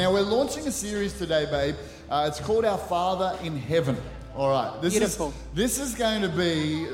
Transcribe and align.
Now, 0.00 0.10
we're 0.10 0.22
launching 0.22 0.66
a 0.66 0.72
series 0.72 1.12
today, 1.12 1.44
babe. 1.44 1.74
Uh, 2.08 2.24
it's 2.26 2.40
called 2.40 2.64
Our 2.64 2.78
Father 2.78 3.38
in 3.44 3.54
Heaven. 3.54 3.98
All 4.34 4.48
right. 4.48 4.80
This 4.80 4.94
Beautiful. 4.94 5.28
Is, 5.28 5.34
this 5.52 5.78
is 5.78 5.94
going 5.94 6.22
to 6.22 6.30
be, 6.30 6.86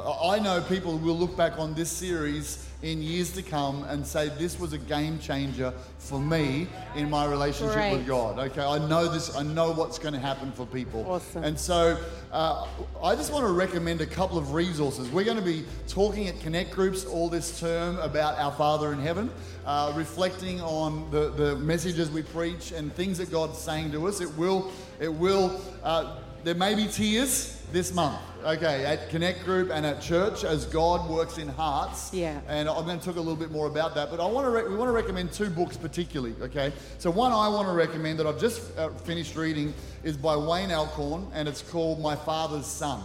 I 0.00 0.38
know 0.38 0.60
people 0.68 0.96
will 0.96 1.18
look 1.18 1.36
back 1.36 1.58
on 1.58 1.74
this 1.74 1.90
series 1.90 2.64
in 2.84 3.02
years 3.02 3.32
to 3.32 3.42
come 3.42 3.82
and 3.84 4.06
say 4.06 4.28
this 4.38 4.60
was 4.60 4.74
a 4.74 4.78
game 4.78 5.18
changer 5.18 5.72
for 5.98 6.20
me 6.20 6.68
in 6.94 7.08
my 7.08 7.24
relationship 7.24 7.74
Great. 7.74 7.96
with 7.96 8.06
God. 8.06 8.38
Okay, 8.38 8.62
I 8.62 8.76
know 8.86 9.08
this. 9.08 9.34
I 9.34 9.42
know 9.42 9.72
what's 9.72 9.98
going 9.98 10.12
to 10.12 10.20
happen 10.20 10.52
for 10.52 10.66
people. 10.66 11.04
Awesome. 11.08 11.44
And 11.44 11.58
so, 11.58 11.98
uh, 12.30 12.66
I 13.02 13.14
just 13.14 13.32
want 13.32 13.46
to 13.46 13.52
recommend 13.52 14.02
a 14.02 14.06
couple 14.06 14.36
of 14.36 14.52
resources. 14.52 15.08
We're 15.08 15.24
going 15.24 15.38
to 15.38 15.42
be 15.42 15.64
talking 15.88 16.28
at 16.28 16.38
Connect 16.40 16.72
groups 16.72 17.06
all 17.06 17.30
this 17.30 17.58
term 17.58 17.96
about 18.00 18.38
our 18.38 18.52
Father 18.52 18.92
in 18.92 19.00
Heaven, 19.00 19.30
uh, 19.64 19.94
reflecting 19.96 20.60
on 20.60 21.10
the, 21.10 21.30
the 21.30 21.56
messages 21.56 22.10
we 22.10 22.22
preach 22.22 22.70
and 22.72 22.94
things 22.94 23.16
that 23.16 23.30
God's 23.30 23.58
saying 23.58 23.92
to 23.92 24.06
us. 24.08 24.20
It 24.20 24.36
will, 24.36 24.70
it 25.00 25.12
will. 25.12 25.58
Uh, 25.82 26.18
there 26.44 26.54
may 26.54 26.74
be 26.74 26.86
tears 26.86 27.58
this 27.72 27.92
month. 27.92 28.20
Okay, 28.44 28.84
at 28.84 29.08
Connect 29.08 29.42
Group 29.42 29.70
and 29.72 29.86
at 29.86 30.02
church 30.02 30.44
as 30.44 30.66
God 30.66 31.08
works 31.08 31.38
in 31.38 31.48
hearts. 31.48 32.12
Yeah. 32.12 32.38
And 32.46 32.68
I'm 32.68 32.84
going 32.84 32.98
to 32.98 33.04
talk 33.04 33.16
a 33.16 33.20
little 33.20 33.36
bit 33.36 33.50
more 33.50 33.66
about 33.66 33.94
that. 33.94 34.10
But 34.10 34.20
I 34.20 34.26
want 34.26 34.46
to 34.46 34.50
re- 34.50 34.68
we 34.68 34.76
want 34.76 34.88
to 34.88 34.92
recommend 34.92 35.32
two 35.32 35.48
books 35.48 35.78
particularly. 35.78 36.34
Okay. 36.42 36.70
So 36.98 37.10
one 37.10 37.32
I 37.32 37.48
want 37.48 37.68
to 37.68 37.72
recommend 37.72 38.18
that 38.18 38.26
I've 38.26 38.38
just 38.38 38.76
uh, 38.76 38.90
finished 38.90 39.34
reading 39.34 39.72
is 40.02 40.18
by 40.18 40.36
Wayne 40.36 40.70
Alcorn, 40.70 41.26
and 41.32 41.48
it's 41.48 41.62
called 41.62 42.00
My 42.00 42.14
Father's 42.14 42.66
Son. 42.66 43.02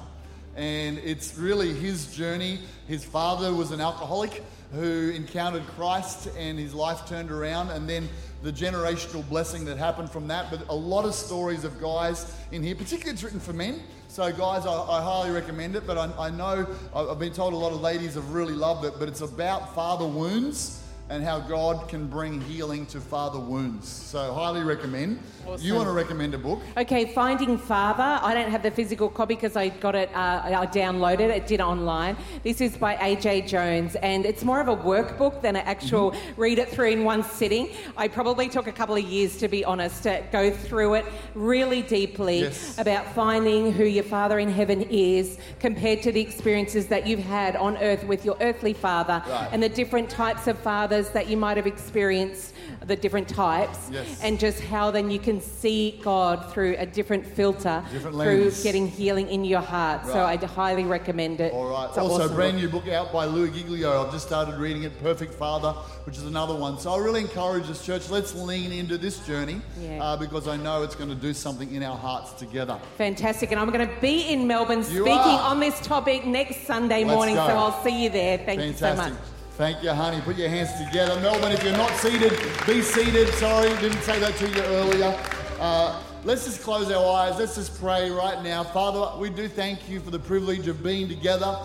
And 0.57 0.97
it's 0.97 1.37
really 1.37 1.73
his 1.73 2.13
journey. 2.13 2.59
His 2.87 3.05
father 3.05 3.53
was 3.53 3.71
an 3.71 3.79
alcoholic 3.79 4.43
who 4.73 5.09
encountered 5.15 5.65
Christ, 5.67 6.27
and 6.37 6.59
his 6.59 6.73
life 6.73 7.05
turned 7.07 7.31
around, 7.31 7.69
and 7.69 7.89
then 7.89 8.09
the 8.41 8.51
generational 8.51 9.27
blessing 9.27 9.65
that 9.65 9.77
happened 9.77 10.09
from 10.09 10.27
that. 10.27 10.49
But 10.49 10.67
a 10.69 10.75
lot 10.75 11.05
of 11.05 11.13
stories 11.13 11.63
of 11.63 11.79
guys 11.79 12.35
in 12.51 12.63
here, 12.63 12.75
particularly 12.75 13.13
it's 13.13 13.23
written 13.23 13.39
for 13.39 13.53
men. 13.53 13.81
So, 14.07 14.31
guys, 14.31 14.65
I, 14.65 14.71
I 14.71 15.01
highly 15.01 15.31
recommend 15.31 15.75
it. 15.75 15.85
But 15.85 15.97
I, 15.97 16.27
I 16.27 16.29
know 16.29 16.65
I've 16.95 17.19
been 17.19 17.33
told 17.33 17.53
a 17.53 17.57
lot 17.57 17.73
of 17.73 17.81
ladies 17.81 18.15
have 18.15 18.31
really 18.31 18.55
loved 18.55 18.85
it. 18.85 18.93
But 18.97 19.07
it's 19.07 19.21
about 19.21 19.75
father 19.75 20.05
wounds 20.05 20.83
and 21.09 21.23
how 21.23 21.39
God 21.39 21.89
can 21.89 22.05
bring 22.05 22.39
healing 22.41 22.85
to 22.87 23.01
father 23.01 23.39
wounds. 23.39 23.87
So, 23.87 24.31
highly 24.33 24.61
recommend. 24.63 25.19
You 25.57 25.73
want 25.73 25.87
to 25.87 25.91
recommend 25.93 26.35
a 26.35 26.37
book? 26.37 26.59
Okay, 26.77 27.05
Finding 27.13 27.57
Father. 27.57 28.19
I 28.21 28.35
don't 28.35 28.51
have 28.51 28.61
the 28.61 28.69
physical 28.69 29.09
copy 29.09 29.33
because 29.33 29.55
I 29.55 29.69
got 29.69 29.95
it, 29.95 30.09
uh, 30.13 30.41
I 30.45 30.67
downloaded 30.67 31.21
it, 31.35 31.47
did 31.47 31.61
online. 31.61 32.15
This 32.43 32.61
is 32.61 32.77
by 32.77 32.95
AJ 32.97 33.47
Jones, 33.47 33.95
and 33.95 34.23
it's 34.27 34.43
more 34.43 34.61
of 34.61 34.67
a 34.67 34.77
workbook 34.77 35.41
than 35.41 35.55
an 35.55 35.65
actual 35.65 36.11
Mm-hmm. 36.11 36.41
read 36.41 36.59
it 36.59 36.69
through 36.69 36.89
in 36.91 37.03
one 37.03 37.23
sitting. 37.23 37.69
I 37.97 38.07
probably 38.07 38.47
took 38.47 38.67
a 38.67 38.71
couple 38.71 38.95
of 38.95 39.03
years, 39.03 39.37
to 39.37 39.47
be 39.47 39.65
honest, 39.65 40.03
to 40.03 40.23
go 40.31 40.51
through 40.51 40.93
it 40.95 41.05
really 41.33 41.81
deeply 41.81 42.41
Yes. 42.41 42.77
about 42.77 43.05
finding 43.15 43.71
who 43.71 43.85
your 43.85 44.03
Father 44.03 44.37
in 44.37 44.49
heaven 44.49 44.83
is 44.83 45.39
compared 45.59 46.03
to 46.03 46.11
the 46.11 46.21
experiences 46.21 46.85
that 46.87 47.07
you've 47.07 47.19
had 47.23 47.55
on 47.55 47.75
earth 47.77 48.03
with 48.05 48.23
your 48.23 48.37
earthly 48.41 48.73
father 48.73 49.23
Right. 49.27 49.49
and 49.51 49.63
the 49.63 49.69
different 49.69 50.09
types 50.09 50.45
of 50.47 50.57
fathers 50.59 50.98
that 51.09 51.29
you 51.29 51.37
might 51.37 51.55
have 51.55 51.65
experienced, 51.67 52.53
the 52.85 52.95
different 52.97 53.29
types, 53.29 53.89
Yes. 53.91 54.19
and 54.21 54.37
just 54.37 54.59
how 54.59 54.91
then 54.91 55.09
you 55.09 55.19
can 55.19 55.39
see 55.39 55.99
God 56.03 56.51
through 56.51 56.75
a 56.77 56.85
different 56.85 57.25
filter, 57.25 57.81
Different 57.93 58.17
through 58.17 58.51
getting 58.63 58.87
healing 58.87 59.29
in 59.29 59.45
your 59.45 59.61
heart. 59.61 60.05
So 60.05 60.25
I'd 60.25 60.43
highly 60.43 60.83
recommend 60.83 61.39
it. 61.39 61.53
All 61.53 61.69
right. 61.69 61.87
It's 61.89 61.97
also, 61.97 62.23
awesome 62.23 62.35
brand 62.35 62.53
book. 62.53 62.61
new 62.61 62.69
book 62.69 62.87
out 62.89 63.13
by 63.13 63.25
Louie 63.25 63.51
Giglio. 63.51 64.03
I've 64.05 64.11
just 64.11 64.27
started 64.27 64.55
reading 64.59 64.83
it, 64.83 65.01
Perfect 65.01 65.33
Father, 65.33 65.71
which 66.05 66.17
is 66.17 66.23
another 66.25 66.55
one. 66.55 66.77
So 66.79 66.91
I 66.91 66.97
really 66.97 67.21
encourage 67.21 67.67
this 67.67 67.85
church. 67.85 68.09
Let's 68.09 68.35
lean 68.35 68.71
into 68.71 68.97
this 68.97 69.19
journey 69.25 69.61
Yeah. 69.81 70.03
uh, 70.03 70.17
because 70.17 70.47
I 70.47 70.57
know 70.57 70.83
it's 70.83 70.95
going 70.95 71.09
to 71.09 71.15
do 71.15 71.33
something 71.33 71.73
in 71.73 71.83
our 71.83 71.97
hearts 71.97 72.33
together. 72.33 72.77
Fantastic. 72.97 73.51
And 73.51 73.59
I'm 73.59 73.69
going 73.69 73.87
to 73.87 74.01
be 74.01 74.29
in 74.29 74.47
Melbourne 74.47 74.79
You 74.79 74.83
speaking 75.03 75.11
are. 75.11 75.51
on 75.51 75.59
this 75.59 75.79
topic 75.81 76.25
next 76.25 76.65
Sunday 76.65 77.03
Let's 77.03 77.15
morning. 77.15 77.35
go. 77.35 77.45
So 77.47 77.53
I'll 77.53 77.83
see 77.83 78.03
you 78.03 78.09
there. 78.09 78.37
Thank 78.39 78.61
you 78.61 78.73
so 78.73 78.95
much. 78.95 79.13
Thank 79.59 79.83
you, 79.83 79.91
honey. 79.91 80.21
Put 80.21 80.37
your 80.37 80.47
hands 80.47 80.71
together. 80.81 81.19
Melbourne, 81.19 81.51
if 81.51 81.61
you're 81.65 81.73
not 81.73 81.91
seated, 81.97 82.31
be 82.65 82.81
seated. 82.81 83.27
Sorry, 83.33 83.67
didn't 83.81 84.01
say 84.03 84.17
that 84.17 84.33
to 84.37 84.47
you 84.47 84.61
earlier. 84.61 85.19
Uh, 85.59 86.01
let's 86.23 86.45
just 86.45 86.61
close 86.61 86.89
our 86.89 87.13
eyes. 87.17 87.37
Let's 87.37 87.55
just 87.55 87.77
pray 87.77 88.09
right 88.09 88.41
now. 88.41 88.63
Father, 88.63 89.19
we 89.19 89.29
do 89.29 89.49
thank 89.49 89.89
you 89.89 89.99
for 89.99 90.11
the 90.11 90.19
privilege 90.19 90.69
of 90.69 90.81
being 90.81 91.09
together. 91.09 91.57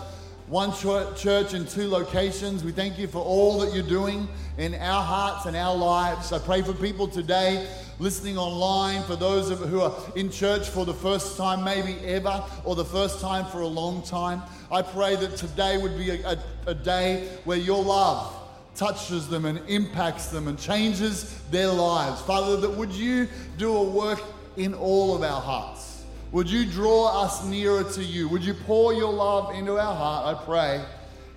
One 0.47 0.73
chur- 0.73 1.13
church 1.13 1.53
in 1.53 1.65
two 1.65 1.87
locations. 1.87 2.65
We 2.65 2.73
thank 2.73 2.99
you 2.99 3.07
for 3.07 3.19
all 3.19 3.59
that 3.59 3.73
you're 3.73 3.87
doing 3.87 4.27
in 4.57 4.75
our 4.75 5.01
hearts 5.01 5.45
and 5.45 5.55
our 5.55 5.73
lives. 5.73 6.33
I 6.33 6.39
pray 6.39 6.63
for 6.63 6.73
people 6.73 7.07
today 7.07 7.65
listening 7.99 8.37
online, 8.37 9.03
for 9.03 9.15
those 9.15 9.49
of, 9.49 9.59
who 9.59 9.81
are 9.81 9.95
in 10.15 10.29
church 10.29 10.69
for 10.69 10.85
the 10.85 10.93
first 10.93 11.37
time, 11.37 11.63
maybe 11.63 11.93
ever, 12.05 12.43
or 12.63 12.75
the 12.75 12.85
first 12.85 13.21
time 13.21 13.45
for 13.45 13.61
a 13.61 13.67
long 13.67 14.01
time. 14.03 14.41
I 14.71 14.81
pray 14.81 15.15
that 15.15 15.37
today 15.37 15.77
would 15.77 15.97
be 15.97 16.09
a, 16.09 16.31
a, 16.31 16.37
a 16.67 16.73
day 16.73 17.27
where 17.45 17.57
your 17.57 17.83
love 17.83 18.33
touches 18.75 19.29
them 19.29 19.45
and 19.45 19.61
impacts 19.69 20.27
them 20.27 20.47
and 20.47 20.59
changes 20.59 21.41
their 21.51 21.69
lives. 21.69 22.21
Father, 22.21 22.57
that 22.57 22.69
would 22.69 22.91
you 22.91 23.27
do 23.57 23.75
a 23.75 23.83
work 23.83 24.21
in 24.57 24.73
all 24.73 25.15
of 25.15 25.23
our 25.23 25.41
hearts? 25.41 26.03
Would 26.31 26.49
you 26.49 26.65
draw 26.65 27.23
us 27.23 27.45
nearer 27.45 27.83
to 27.91 28.03
you? 28.03 28.27
Would 28.27 28.43
you 28.43 28.53
pour 28.53 28.93
your 28.93 29.13
love 29.13 29.55
into 29.55 29.79
our 29.79 29.95
heart? 29.95 30.35
I 30.35 30.43
pray 30.43 30.83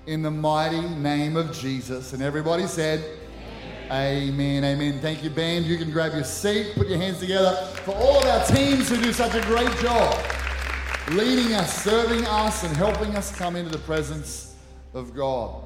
in 0.06 0.22
the 0.22 0.30
mighty 0.30 0.80
name 0.80 1.36
of 1.36 1.52
Jesus. 1.52 2.12
And 2.14 2.22
everybody 2.22 2.66
said, 2.66 3.04
Amen, 3.90 4.64
amen. 4.64 5.00
Thank 5.00 5.24
you, 5.24 5.30
band. 5.30 5.64
You 5.64 5.78
can 5.78 5.90
grab 5.90 6.12
your 6.12 6.22
seat, 6.22 6.74
put 6.74 6.88
your 6.88 6.98
hands 6.98 7.20
together 7.20 7.56
for 7.84 7.92
all 7.92 8.18
of 8.18 8.26
our 8.26 8.44
teams 8.44 8.90
who 8.90 9.00
do 9.00 9.14
such 9.14 9.34
a 9.34 9.40
great 9.46 9.74
job 9.78 10.14
leading 11.12 11.54
us, 11.54 11.84
serving 11.84 12.22
us, 12.26 12.64
and 12.64 12.76
helping 12.76 13.16
us 13.16 13.34
come 13.34 13.56
into 13.56 13.70
the 13.70 13.78
presence 13.78 14.54
of 14.92 15.14
God. 15.14 15.62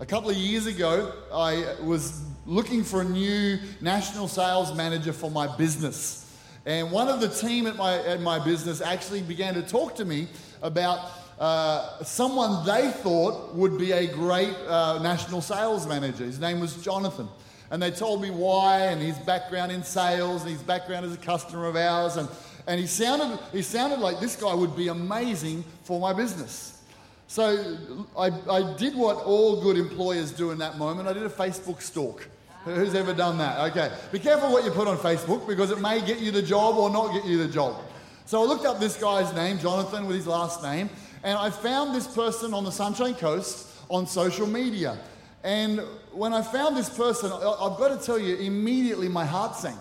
A 0.00 0.04
couple 0.04 0.28
of 0.28 0.36
years 0.36 0.66
ago, 0.66 1.14
I 1.32 1.76
was 1.82 2.22
looking 2.44 2.84
for 2.84 3.00
a 3.00 3.04
new 3.04 3.58
national 3.80 4.28
sales 4.28 4.76
manager 4.76 5.14
for 5.14 5.30
my 5.30 5.56
business. 5.56 6.30
And 6.66 6.92
one 6.92 7.08
of 7.08 7.22
the 7.22 7.28
team 7.30 7.66
at 7.66 7.76
my, 7.76 8.04
at 8.04 8.20
my 8.20 8.38
business 8.44 8.82
actually 8.82 9.22
began 9.22 9.54
to 9.54 9.62
talk 9.62 9.94
to 9.94 10.04
me 10.04 10.28
about 10.60 11.10
uh, 11.38 12.04
someone 12.04 12.66
they 12.66 12.90
thought 12.90 13.54
would 13.54 13.78
be 13.78 13.92
a 13.92 14.12
great 14.12 14.54
uh, 14.68 14.98
national 15.02 15.40
sales 15.40 15.86
manager. 15.86 16.24
His 16.24 16.38
name 16.38 16.60
was 16.60 16.76
Jonathan. 16.84 17.28
And 17.72 17.82
they 17.82 17.90
told 17.90 18.20
me 18.20 18.30
why 18.30 18.82
and 18.82 19.00
his 19.00 19.16
background 19.20 19.72
in 19.72 19.82
sales 19.82 20.42
and 20.42 20.50
his 20.50 20.62
background 20.62 21.06
as 21.06 21.14
a 21.14 21.16
customer 21.16 21.66
of 21.66 21.74
ours. 21.74 22.18
And, 22.18 22.28
and 22.66 22.78
he, 22.78 22.86
sounded, 22.86 23.38
he 23.50 23.62
sounded 23.62 23.98
like 23.98 24.20
this 24.20 24.36
guy 24.36 24.52
would 24.52 24.76
be 24.76 24.88
amazing 24.88 25.64
for 25.82 25.98
my 25.98 26.12
business. 26.12 26.82
So 27.28 27.78
I, 28.16 28.30
I 28.50 28.76
did 28.76 28.94
what 28.94 29.16
all 29.24 29.62
good 29.62 29.78
employers 29.78 30.32
do 30.32 30.50
in 30.50 30.58
that 30.58 30.76
moment. 30.76 31.08
I 31.08 31.14
did 31.14 31.22
a 31.22 31.30
Facebook 31.30 31.80
stalk. 31.80 32.28
Who's 32.66 32.94
ever 32.94 33.14
done 33.14 33.38
that? 33.38 33.70
Okay. 33.70 33.90
Be 34.12 34.18
careful 34.18 34.52
what 34.52 34.66
you 34.66 34.70
put 34.70 34.86
on 34.86 34.98
Facebook 34.98 35.48
because 35.48 35.70
it 35.70 35.80
may 35.80 36.04
get 36.04 36.20
you 36.20 36.30
the 36.30 36.42
job 36.42 36.76
or 36.76 36.90
not 36.90 37.14
get 37.14 37.24
you 37.24 37.38
the 37.38 37.48
job. 37.48 37.80
So 38.26 38.42
I 38.42 38.44
looked 38.44 38.66
up 38.66 38.80
this 38.80 39.00
guy's 39.00 39.34
name, 39.34 39.58
Jonathan, 39.58 40.06
with 40.06 40.16
his 40.16 40.26
last 40.26 40.62
name, 40.62 40.90
and 41.24 41.38
I 41.38 41.48
found 41.48 41.94
this 41.94 42.06
person 42.06 42.52
on 42.52 42.64
the 42.64 42.70
Sunshine 42.70 43.14
Coast 43.14 43.68
on 43.88 44.06
social 44.06 44.46
media. 44.46 44.98
And 45.44 45.80
when 46.12 46.32
I 46.32 46.42
found 46.42 46.76
this 46.76 46.88
person, 46.88 47.32
I've 47.32 47.78
got 47.78 47.98
to 47.98 48.04
tell 48.04 48.18
you, 48.18 48.36
immediately 48.36 49.08
my 49.08 49.24
heart 49.24 49.56
sank. 49.56 49.80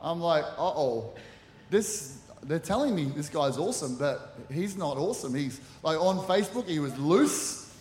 I'm 0.00 0.20
like, 0.20 0.44
uh 0.44 0.72
oh, 0.76 1.12
this, 1.70 2.18
they're 2.42 2.58
telling 2.58 2.94
me 2.94 3.04
this 3.04 3.28
guy's 3.28 3.58
awesome, 3.58 3.96
but 3.96 4.38
he's 4.50 4.76
not 4.76 4.96
awesome. 4.96 5.34
He's 5.34 5.60
like 5.82 5.98
on 5.98 6.18
Facebook, 6.18 6.66
he 6.66 6.78
was 6.78 6.96
loose. 6.98 7.74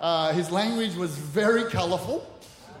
Uh, 0.00 0.32
his 0.32 0.50
language 0.50 0.96
was 0.96 1.16
very 1.16 1.64
colorful. 1.70 2.26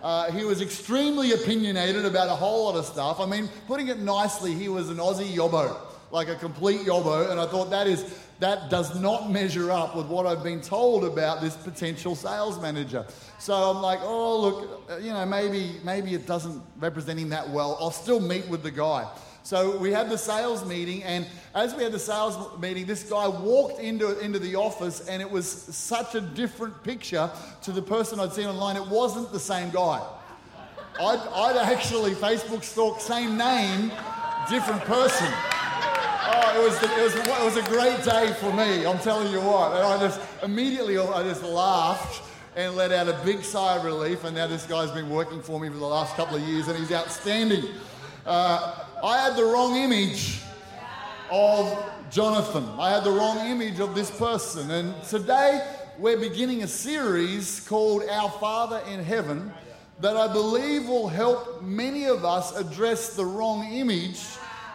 Uh, 0.02 0.32
he 0.32 0.44
was 0.44 0.62
extremely 0.62 1.32
opinionated 1.32 2.06
about 2.06 2.28
a 2.28 2.34
whole 2.34 2.64
lot 2.64 2.76
of 2.76 2.86
stuff. 2.86 3.20
I 3.20 3.26
mean, 3.26 3.48
putting 3.66 3.88
it 3.88 3.98
nicely, 3.98 4.54
he 4.54 4.68
was 4.68 4.88
an 4.88 4.96
Aussie 4.96 5.30
yobbo, 5.30 5.76
like 6.10 6.28
a 6.28 6.36
complete 6.36 6.80
yobbo. 6.80 7.30
And 7.30 7.38
I 7.38 7.46
thought 7.46 7.68
that 7.70 7.86
is 7.86 8.02
that 8.40 8.70
does 8.70 8.98
not 8.98 9.30
measure 9.30 9.70
up 9.70 9.94
with 9.94 10.06
what 10.06 10.26
I've 10.26 10.42
been 10.42 10.60
told 10.60 11.04
about 11.04 11.40
this 11.40 11.56
potential 11.56 12.14
sales 12.14 12.60
manager. 12.60 13.06
So 13.38 13.54
I'm 13.54 13.82
like, 13.82 14.00
oh 14.02 14.40
look, 14.40 14.90
uh, 14.90 14.96
you 14.96 15.12
know, 15.12 15.24
maybe 15.26 15.76
maybe 15.84 16.14
it 16.14 16.26
doesn't 16.26 16.62
represent 16.78 17.18
him 17.18 17.28
that 17.28 17.48
well. 17.48 17.76
I'll 17.80 17.90
still 17.90 18.20
meet 18.20 18.48
with 18.48 18.62
the 18.62 18.70
guy. 18.70 19.08
So 19.42 19.78
we 19.78 19.90
had 19.90 20.10
the 20.10 20.18
sales 20.18 20.66
meeting, 20.66 21.02
and 21.02 21.26
as 21.54 21.74
we 21.74 21.82
had 21.82 21.92
the 21.92 21.98
sales 21.98 22.36
meeting, 22.60 22.84
this 22.84 23.04
guy 23.04 23.26
walked 23.26 23.80
into, 23.80 24.18
into 24.20 24.38
the 24.38 24.56
office, 24.56 25.08
and 25.08 25.22
it 25.22 25.30
was 25.30 25.50
such 25.50 26.14
a 26.14 26.20
different 26.20 26.82
picture 26.84 27.30
to 27.62 27.72
the 27.72 27.80
person 27.80 28.20
I'd 28.20 28.34
seen 28.34 28.46
online. 28.46 28.76
It 28.76 28.86
wasn't 28.86 29.32
the 29.32 29.40
same 29.40 29.70
guy. 29.70 30.06
I'd, 31.00 31.18
I'd 31.32 31.56
actually 31.56 32.12
Facebook 32.12 32.62
stalked, 32.62 33.00
same 33.00 33.38
name, 33.38 33.90
different 34.50 34.82
person. 34.82 35.32
Oh, 36.32 36.60
it 36.60 36.64
was, 36.64 36.80
it, 36.80 37.02
was, 37.02 37.14
it 37.16 37.44
was 37.44 37.56
a 37.56 37.68
great 37.68 38.04
day 38.04 38.32
for 38.34 38.52
me, 38.52 38.86
I'm 38.86 39.00
telling 39.00 39.32
you 39.32 39.40
what. 39.40 39.72
And 39.72 39.82
I 39.82 39.98
just 39.98 40.20
immediately 40.44 40.96
I 40.96 41.24
just 41.24 41.42
laughed 41.42 42.22
and 42.54 42.76
let 42.76 42.92
out 42.92 43.08
a 43.08 43.18
big 43.24 43.42
sigh 43.42 43.76
of 43.76 43.84
relief. 43.84 44.22
And 44.22 44.36
now 44.36 44.46
this 44.46 44.64
guy's 44.64 44.92
been 44.92 45.10
working 45.10 45.42
for 45.42 45.58
me 45.58 45.68
for 45.68 45.76
the 45.76 45.84
last 45.84 46.14
couple 46.14 46.36
of 46.36 46.42
years, 46.42 46.68
and 46.68 46.78
he's 46.78 46.92
outstanding. 46.92 47.64
Uh, 48.24 48.84
I 49.02 49.18
had 49.18 49.34
the 49.34 49.42
wrong 49.42 49.76
image 49.76 50.40
of 51.32 51.84
Jonathan. 52.12 52.64
I 52.78 52.90
had 52.90 53.02
the 53.02 53.10
wrong 53.10 53.38
image 53.48 53.80
of 53.80 53.96
this 53.96 54.10
person. 54.12 54.70
And 54.70 55.02
today 55.02 55.66
we're 55.98 56.20
beginning 56.20 56.62
a 56.62 56.68
series 56.68 57.66
called 57.68 58.04
Our 58.08 58.30
Father 58.30 58.80
in 58.88 59.02
Heaven 59.02 59.52
that 59.98 60.16
I 60.16 60.32
believe 60.32 60.88
will 60.88 61.08
help 61.08 61.60
many 61.60 62.04
of 62.04 62.24
us 62.24 62.56
address 62.56 63.16
the 63.16 63.24
wrong 63.24 63.64
image 63.72 64.20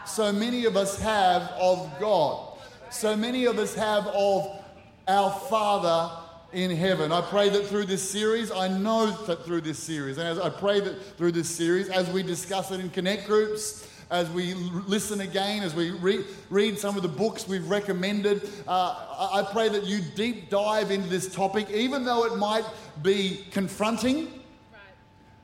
so 0.06 0.32
many 0.32 0.66
of 0.66 0.76
us 0.78 1.00
have 1.00 1.42
of 1.60 1.92
God. 2.00 2.58
So 2.90 3.16
many 3.16 3.46
of 3.46 3.60
us 3.60 3.76
have 3.76 4.08
of 4.08 4.62
our 5.08 5.32
Father 5.50 6.12
in 6.54 6.72
heaven. 6.72 7.12
I 7.12 7.22
pray 7.22 7.50
that 7.50 7.68
through 7.68 7.86
this 7.86 8.10
series, 8.10 8.52
I 8.52 8.68
know 8.68 9.12
that 9.26 9.44
through 9.44 9.62
this 9.62 9.80
series, 9.80 10.18
and 10.18 10.28
as 10.28 10.40
I 10.40 10.50
pray 10.50 10.80
that 10.80 11.18
through 11.18 11.34
this 11.34 11.50
series, 11.50 11.90
as 11.90 12.10
we 12.10 12.24
discuss 12.24 12.72
it 12.72 12.80
in 12.80 12.90
connect 12.90 13.28
groups, 13.28 13.88
as 14.12 14.30
we 14.30 14.54
listen 14.54 15.22
again, 15.22 15.64
as 15.64 15.74
we 15.74 15.92
re- 15.92 16.24
read 16.50 16.78
some 16.78 16.96
of 16.96 17.02
the 17.02 17.10
books 17.10 17.48
we've 17.48 17.70
recommended, 17.70 18.48
uh, 18.68 19.30
I 19.34 19.46
pray 19.52 19.68
that 19.70 19.84
you 19.86 20.00
deep 20.16 20.50
dive 20.50 20.92
into 20.92 21.10
this 21.10 21.34
topic, 21.34 21.70
even 21.72 22.06
though 22.06 22.26
it 22.26 22.38
might 22.38 22.66
be 23.02 23.46
confronting, 23.52 24.28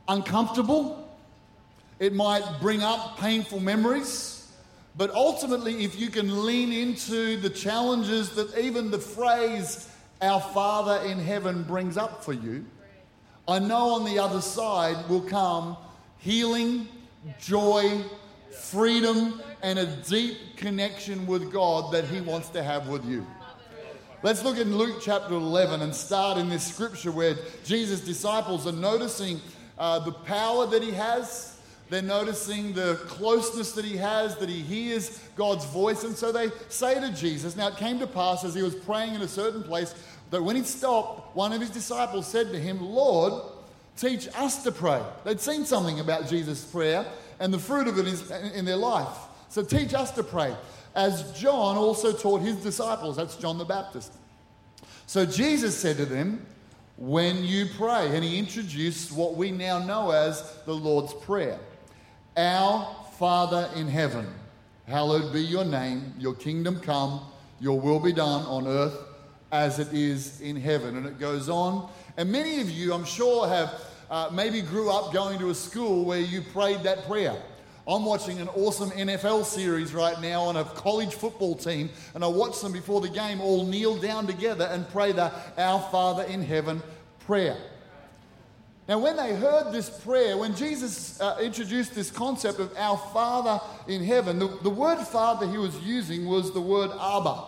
uncomfortable, 0.07 1.10
it 2.00 2.14
might 2.14 2.44
bring 2.62 2.84
up 2.84 3.18
painful 3.18 3.60
memories. 3.60 4.31
But 4.96 5.12
ultimately, 5.12 5.84
if 5.84 6.00
you 6.00 6.10
can 6.10 6.46
lean 6.46 6.74
into 6.74 7.38
the 7.38 7.50
challenges 7.50 8.32
that 8.32 8.58
even 8.58 8.92
the 8.92 9.00
phrase, 9.00 9.90
our 10.22 10.42
Father 10.42 11.06
in 11.06 11.18
heaven, 11.18 11.64
brings 11.64 11.98
up 11.98 12.24
for 12.24 12.34
you, 12.34 12.66
I 13.48 13.60
know 13.60 13.96
on 13.96 14.06
the 14.06 14.20
other 14.20 14.42
side 14.42 15.10
will 15.10 15.22
come 15.22 15.78
healing, 16.18 16.88
joy, 17.40 18.04
freedom, 18.52 19.42
and 19.64 19.80
a 19.80 19.86
deep 19.86 20.58
connection 20.58 21.26
with 21.26 21.52
God 21.52 21.94
that 21.94 22.06
He 22.06 22.22
wants 22.22 22.50
to 22.50 22.62
have 22.62 22.88
with 22.88 23.06
you. 23.06 23.26
Let's 24.24 24.44
look 24.44 24.58
in 24.58 24.78
Luke 24.78 25.02
chapter 25.02 25.34
11 25.34 25.82
and 25.82 25.96
start 25.96 26.38
in 26.38 26.50
this 26.50 26.64
scripture 26.64 27.12
where 27.12 27.36
Jesus' 27.64 28.02
disciples 28.02 28.68
are 28.68 28.72
noticing 28.72 29.42
uh, 29.80 30.00
the 30.00 30.12
power 30.12 30.68
that 30.68 30.84
He 30.84 30.92
has 30.92 31.50
they're 31.92 32.02
noticing 32.02 32.72
the 32.72 32.96
closeness 33.06 33.74
that 33.74 33.84
he 33.84 33.98
has, 33.98 34.38
that 34.38 34.48
he 34.48 34.62
hears 34.62 35.20
God's 35.36 35.66
voice. 35.66 36.06
And 36.06 36.16
so 36.16 36.32
they 36.32 36.50
say 36.70 36.98
to 37.02 37.12
Jesus, 37.12 37.58
Now 37.58 37.68
it 37.68 37.76
came 37.76 38.00
to 38.00 38.08
pass 38.08 38.46
as 38.46 38.56
he 38.56 38.64
was 38.64 38.74
praying 38.74 39.14
in 39.14 39.22
a 39.22 39.28
certain 39.28 39.62
place 39.62 39.94
that 40.30 40.42
when 40.42 40.56
he 40.56 40.64
stopped, 40.64 41.36
one 41.36 41.52
of 41.52 41.60
his 41.60 41.70
disciples 41.70 42.28
said 42.28 42.50
to 42.54 42.58
him, 42.58 42.82
Lord, 42.82 43.44
teach 43.98 44.30
us 44.38 44.64
to 44.64 44.72
pray. 44.72 45.04
They'd 45.26 45.42
seen 45.42 45.66
something 45.66 46.00
about 46.00 46.30
Jesus' 46.30 46.64
prayer 46.64 47.06
and 47.42 47.54
the 47.54 47.60
fruit 47.60 47.90
of 47.90 48.00
it 48.00 48.08
is 48.08 48.32
in 48.32 48.64
their 48.64 48.78
life. 48.78 49.18
So 49.50 49.62
teach 49.62 49.94
us 49.94 50.12
to 50.12 50.24
pray, 50.24 50.56
as 50.96 51.38
John 51.38 51.76
also 51.76 52.14
taught 52.14 52.40
his 52.40 52.56
disciples. 52.56 53.18
That's 53.18 53.36
John 53.36 53.58
the 53.58 53.66
Baptist. 53.66 54.14
So 55.08 55.26
Jesus 55.26 55.78
said 55.78 55.98
to 55.98 56.06
them, 56.06 56.46
When 56.96 57.44
you 57.44 57.66
pray, 57.76 58.16
and 58.16 58.24
he 58.24 58.40
introduced 58.40 59.12
what 59.12 59.36
we 59.36 59.52
now 59.52 59.80
know 59.80 60.12
as 60.12 60.58
the 60.66 60.74
Lord's 60.74 61.14
Prayer. 61.16 61.60
Our 62.38 62.95
Father 63.19 63.69
in 63.75 63.88
heaven, 63.88 64.25
hallowed 64.88 65.33
be 65.33 65.42
your 65.42 65.66
name, 65.66 66.13
your 66.18 66.33
kingdom 66.33 66.80
come, 66.80 67.22
your 67.60 67.80
will 67.80 68.00
be 68.00 68.13
done 68.13 68.44
on 68.45 68.68
earth 68.68 68.98
as 69.51 69.80
it 69.80 69.94
is 69.94 70.39
in 70.42 70.56
heaven. 70.56 70.98
And 70.98 71.06
it 71.06 71.19
goes 71.19 71.50
on. 71.50 71.89
And 72.18 72.31
many 72.31 72.62
of 72.62 72.69
you, 72.69 72.94
I'm 72.94 73.06
sure, 73.06 73.48
have 73.48 73.81
uh, 74.10 74.30
maybe 74.31 74.62
grew 74.62 74.89
up 74.89 75.13
going 75.13 75.39
to 75.39 75.50
a 75.50 75.56
school 75.56 76.06
where 76.06 76.19
you 76.19 76.42
prayed 76.42 76.83
that 76.83 77.06
prayer. 77.06 77.36
I'm 77.88 78.06
watching 78.06 78.39
an 78.39 78.48
awesome 78.50 78.92
NFL 78.92 79.44
series 79.44 79.94
right 79.94 80.19
now 80.22 80.44
on 80.44 80.56
a 80.56 80.63
college 80.63 81.13
football 81.13 81.56
team, 81.56 81.89
and 82.13 82.24
I 82.24 82.28
watch 82.28 82.62
them 82.62 82.72
before 82.72 83.01
the 83.01 83.10
game 83.10 83.42
all 83.42 83.66
kneel 83.66 83.98
down 83.98 84.28
together 84.28 84.69
and 84.72 84.88
pray 84.89 85.12
the 85.12 85.31
Our 85.57 85.81
Father 85.92 86.24
in 86.24 86.44
Heaven 86.44 86.81
prayer. 87.25 87.57
Now, 88.92 89.00
when 89.00 89.16
they 89.16 89.34
heard 89.34 89.72
this 89.72 89.90
prayer, 89.90 90.38
when 90.38 90.54
Jesus 90.54 91.22
uh, 91.22 91.38
introduced 91.42 91.96
this 91.96 92.12
concept 92.12 92.60
of 92.60 92.76
our 92.76 92.98
Father 92.98 93.62
in 93.88 94.04
heaven, 94.04 94.38
the, 94.38 94.48
the 94.64 94.70
word 94.70 94.98
Father 94.98 95.50
he 95.50 95.58
was 95.58 95.80
using 95.80 96.26
was 96.26 96.52
the 96.52 96.60
word 96.60 96.92
Abba. 97.00 97.42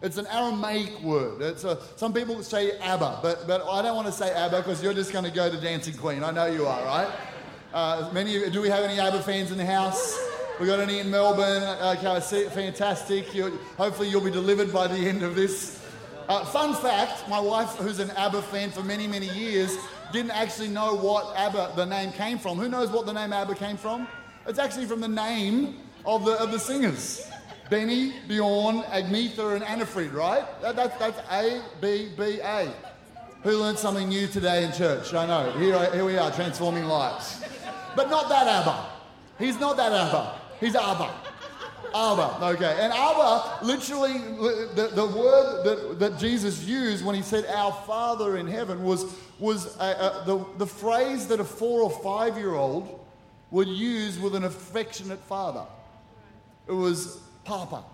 It's 0.00 0.16
an 0.16 0.26
Aramaic 0.28 0.98
word. 1.02 1.42
It's 1.42 1.64
a, 1.64 1.78
some 1.96 2.14
people 2.14 2.42
say 2.42 2.78
Abba, 2.78 3.18
but, 3.20 3.46
but 3.46 3.62
I 3.68 3.82
don't 3.82 3.94
want 3.94 4.06
to 4.06 4.12
say 4.12 4.32
Abba 4.32 4.56
because 4.56 4.82
you're 4.82 4.94
just 4.94 5.12
going 5.12 5.26
to 5.26 5.30
go 5.30 5.50
to 5.50 5.60
Dancing 5.60 5.98
Queen. 5.98 6.24
I 6.24 6.30
know 6.30 6.46
you 6.46 6.66
are, 6.66 6.82
right? 6.86 7.12
Uh, 7.74 8.08
many 8.14 8.48
do 8.48 8.62
we 8.62 8.70
have 8.70 8.82
any 8.82 8.98
Abba 8.98 9.22
fans 9.22 9.52
in 9.52 9.58
the 9.58 9.66
house? 9.66 10.18
We 10.58 10.64
got 10.64 10.80
any 10.80 11.00
in 11.00 11.10
Melbourne? 11.10 11.62
Okay, 11.98 12.20
see, 12.20 12.44
fantastic. 12.44 13.34
you 13.34 13.50
hopefully, 13.76 14.08
you'll 14.08 14.24
be 14.24 14.30
delivered 14.30 14.72
by 14.72 14.86
the 14.86 14.96
end 14.96 15.22
of 15.22 15.34
this. 15.34 15.84
Uh, 16.26 16.42
fun 16.46 16.74
fact: 16.74 17.28
my 17.28 17.38
wife, 17.38 17.68
who's 17.76 17.98
an 17.98 18.10
ABBA 18.12 18.40
fan 18.40 18.70
for 18.70 18.82
many, 18.82 19.06
many 19.06 19.28
years, 19.28 19.76
didn't 20.12 20.32
actually 20.32 20.68
know 20.68 20.94
what 20.94 21.36
ABBA, 21.36 21.72
the 21.76 21.84
name, 21.84 22.12
came 22.12 22.38
from. 22.38 22.58
Who 22.58 22.68
knows 22.68 22.90
what 22.90 23.06
the 23.06 23.12
name 23.12 23.32
ABBA 23.32 23.54
came 23.54 23.76
from? 23.76 24.06
It's 24.46 24.58
actually 24.58 24.86
from 24.86 25.00
the 25.00 25.08
name 25.08 25.76
of 26.04 26.24
the, 26.24 26.32
of 26.32 26.52
the 26.52 26.58
singers. 26.58 27.26
Benny, 27.68 28.14
Bjorn, 28.26 28.82
Agnetha, 28.82 29.54
and 29.54 29.62
Anni-Frid, 29.62 30.12
right? 30.12 30.44
That, 30.60 30.74
that, 30.76 30.98
that's 30.98 31.18
A, 31.30 31.62
B, 31.80 32.10
B, 32.16 32.40
A. 32.42 32.72
Who 33.42 33.52
learned 33.52 33.78
something 33.78 34.08
new 34.08 34.26
today 34.26 34.64
in 34.64 34.72
church? 34.72 35.14
I 35.14 35.26
know. 35.26 35.52
Here, 35.52 35.90
here 35.92 36.04
we 36.04 36.18
are, 36.18 36.30
transforming 36.32 36.84
lives. 36.84 37.42
But 37.94 38.10
not 38.10 38.28
that 38.28 38.46
ABBA. 38.46 38.86
He's 39.38 39.58
not 39.58 39.76
that 39.76 39.92
ABBA. 39.92 40.40
He's 40.58 40.74
ABBA. 40.74 41.29
Abba, 41.94 42.46
okay. 42.54 42.76
And 42.80 42.92
Abba, 42.92 43.64
literally, 43.64 44.18
the, 44.74 44.90
the 44.94 45.06
word 45.06 45.64
that, 45.64 45.98
that 45.98 46.18
Jesus 46.18 46.64
used 46.64 47.04
when 47.04 47.14
he 47.14 47.22
said, 47.22 47.46
Our 47.46 47.72
Father 47.86 48.36
in 48.36 48.46
heaven, 48.46 48.82
was, 48.82 49.14
was 49.38 49.76
a, 49.78 49.84
a, 49.84 50.22
the, 50.26 50.44
the 50.58 50.66
phrase 50.66 51.26
that 51.28 51.40
a 51.40 51.44
four 51.44 51.82
or 51.82 51.90
five 51.90 52.36
year 52.36 52.54
old 52.54 53.04
would 53.50 53.68
use 53.68 54.18
with 54.18 54.34
an 54.34 54.44
affectionate 54.44 55.20
father. 55.20 55.64
It 56.68 56.72
was 56.72 57.20
Papa, 57.44 57.84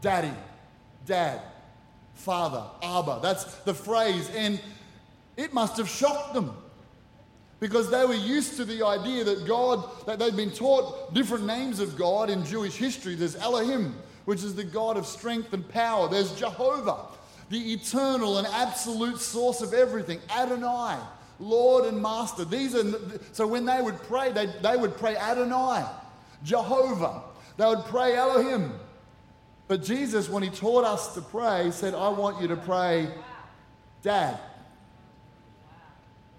Daddy, 0.00 0.32
Dad, 1.06 1.40
Father, 2.14 2.62
Abba. 2.82 3.18
That's 3.22 3.44
the 3.62 3.74
phrase. 3.74 4.30
And 4.34 4.60
it 5.36 5.52
must 5.52 5.76
have 5.76 5.88
shocked 5.88 6.34
them 6.34 6.56
because 7.64 7.88
they 7.88 8.04
were 8.04 8.12
used 8.12 8.58
to 8.58 8.64
the 8.66 8.84
idea 8.84 9.24
that 9.24 9.46
God, 9.46 9.88
that 10.04 10.18
they'd 10.18 10.36
been 10.36 10.50
taught 10.50 11.14
different 11.14 11.46
names 11.46 11.80
of 11.80 11.96
God 11.96 12.28
in 12.28 12.44
Jewish 12.44 12.76
history. 12.76 13.14
There's 13.14 13.36
Elohim, 13.36 13.94
which 14.26 14.44
is 14.44 14.54
the 14.54 14.64
God 14.64 14.98
of 14.98 15.06
strength 15.06 15.50
and 15.54 15.66
power. 15.70 16.06
There's 16.06 16.38
Jehovah, 16.38 17.06
the 17.48 17.72
eternal 17.72 18.36
and 18.36 18.46
absolute 18.48 19.18
source 19.18 19.62
of 19.62 19.72
everything. 19.72 20.20
Adonai, 20.28 20.98
Lord 21.40 21.86
and 21.86 22.02
Master. 22.02 22.44
These 22.44 22.74
are 22.74 22.84
so 23.32 23.46
when 23.46 23.64
they 23.64 23.80
would 23.80 23.96
pray, 24.02 24.30
they, 24.30 24.44
they 24.60 24.76
would 24.76 24.98
pray 24.98 25.16
Adonai, 25.16 25.86
Jehovah. 26.42 27.22
They 27.56 27.64
would 27.64 27.86
pray 27.86 28.14
Elohim. 28.14 28.74
But 29.68 29.82
Jesus, 29.82 30.28
when 30.28 30.42
he 30.42 30.50
taught 30.50 30.84
us 30.84 31.14
to 31.14 31.22
pray, 31.22 31.70
said, 31.70 31.94
I 31.94 32.10
want 32.10 32.42
you 32.42 32.48
to 32.48 32.56
pray 32.56 33.08
Dad, 34.02 34.38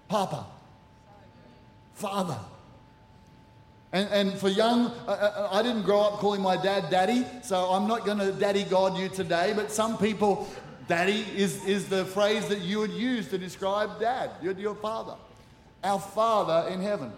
Papa. 0.06 0.46
Father. 1.96 2.38
And, 3.92 4.08
and 4.10 4.38
for 4.38 4.48
young, 4.48 4.88
uh, 5.06 5.10
uh, 5.10 5.48
I 5.50 5.62
didn't 5.62 5.82
grow 5.82 6.02
up 6.02 6.14
calling 6.18 6.42
my 6.42 6.56
dad 6.56 6.90
daddy, 6.90 7.24
so 7.42 7.70
I'm 7.70 7.88
not 7.88 8.04
going 8.04 8.18
to 8.18 8.32
daddy 8.32 8.64
God 8.64 8.98
you 8.98 9.08
today, 9.08 9.54
but 9.56 9.72
some 9.72 9.96
people, 9.96 10.46
daddy 10.88 11.24
is, 11.34 11.64
is 11.64 11.88
the 11.88 12.04
phrase 12.04 12.48
that 12.48 12.60
you 12.60 12.80
would 12.80 12.90
use 12.90 13.28
to 13.28 13.38
describe 13.38 13.98
dad, 13.98 14.30
your, 14.42 14.52
your 14.52 14.74
father. 14.74 15.14
Our 15.82 15.98
Father 15.98 16.68
in 16.68 16.82
heaven. 16.82 17.12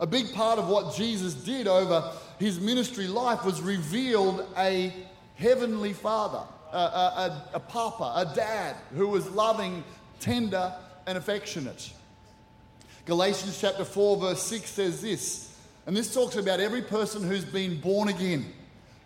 A 0.00 0.06
big 0.06 0.34
part 0.34 0.58
of 0.58 0.68
what 0.68 0.94
Jesus 0.94 1.32
did 1.32 1.66
over 1.66 2.12
his 2.38 2.60
ministry 2.60 3.06
life 3.06 3.44
was 3.44 3.62
revealed 3.62 4.46
a 4.58 4.92
heavenly 5.36 5.94
father, 5.94 6.42
a, 6.72 6.76
a, 6.76 6.80
a, 6.80 7.48
a 7.54 7.60
papa, 7.60 8.12
a 8.16 8.34
dad 8.34 8.76
who 8.94 9.08
was 9.08 9.30
loving, 9.30 9.84
tender, 10.20 10.74
and 11.06 11.16
affectionate. 11.16 11.90
Galatians 13.06 13.60
chapter 13.60 13.84
4, 13.84 14.16
verse 14.16 14.42
6 14.42 14.70
says 14.70 15.02
this, 15.02 15.54
and 15.86 15.94
this 15.94 16.14
talks 16.14 16.36
about 16.36 16.58
every 16.58 16.80
person 16.80 17.22
who's 17.22 17.44
been 17.44 17.78
born 17.78 18.08
again, 18.08 18.46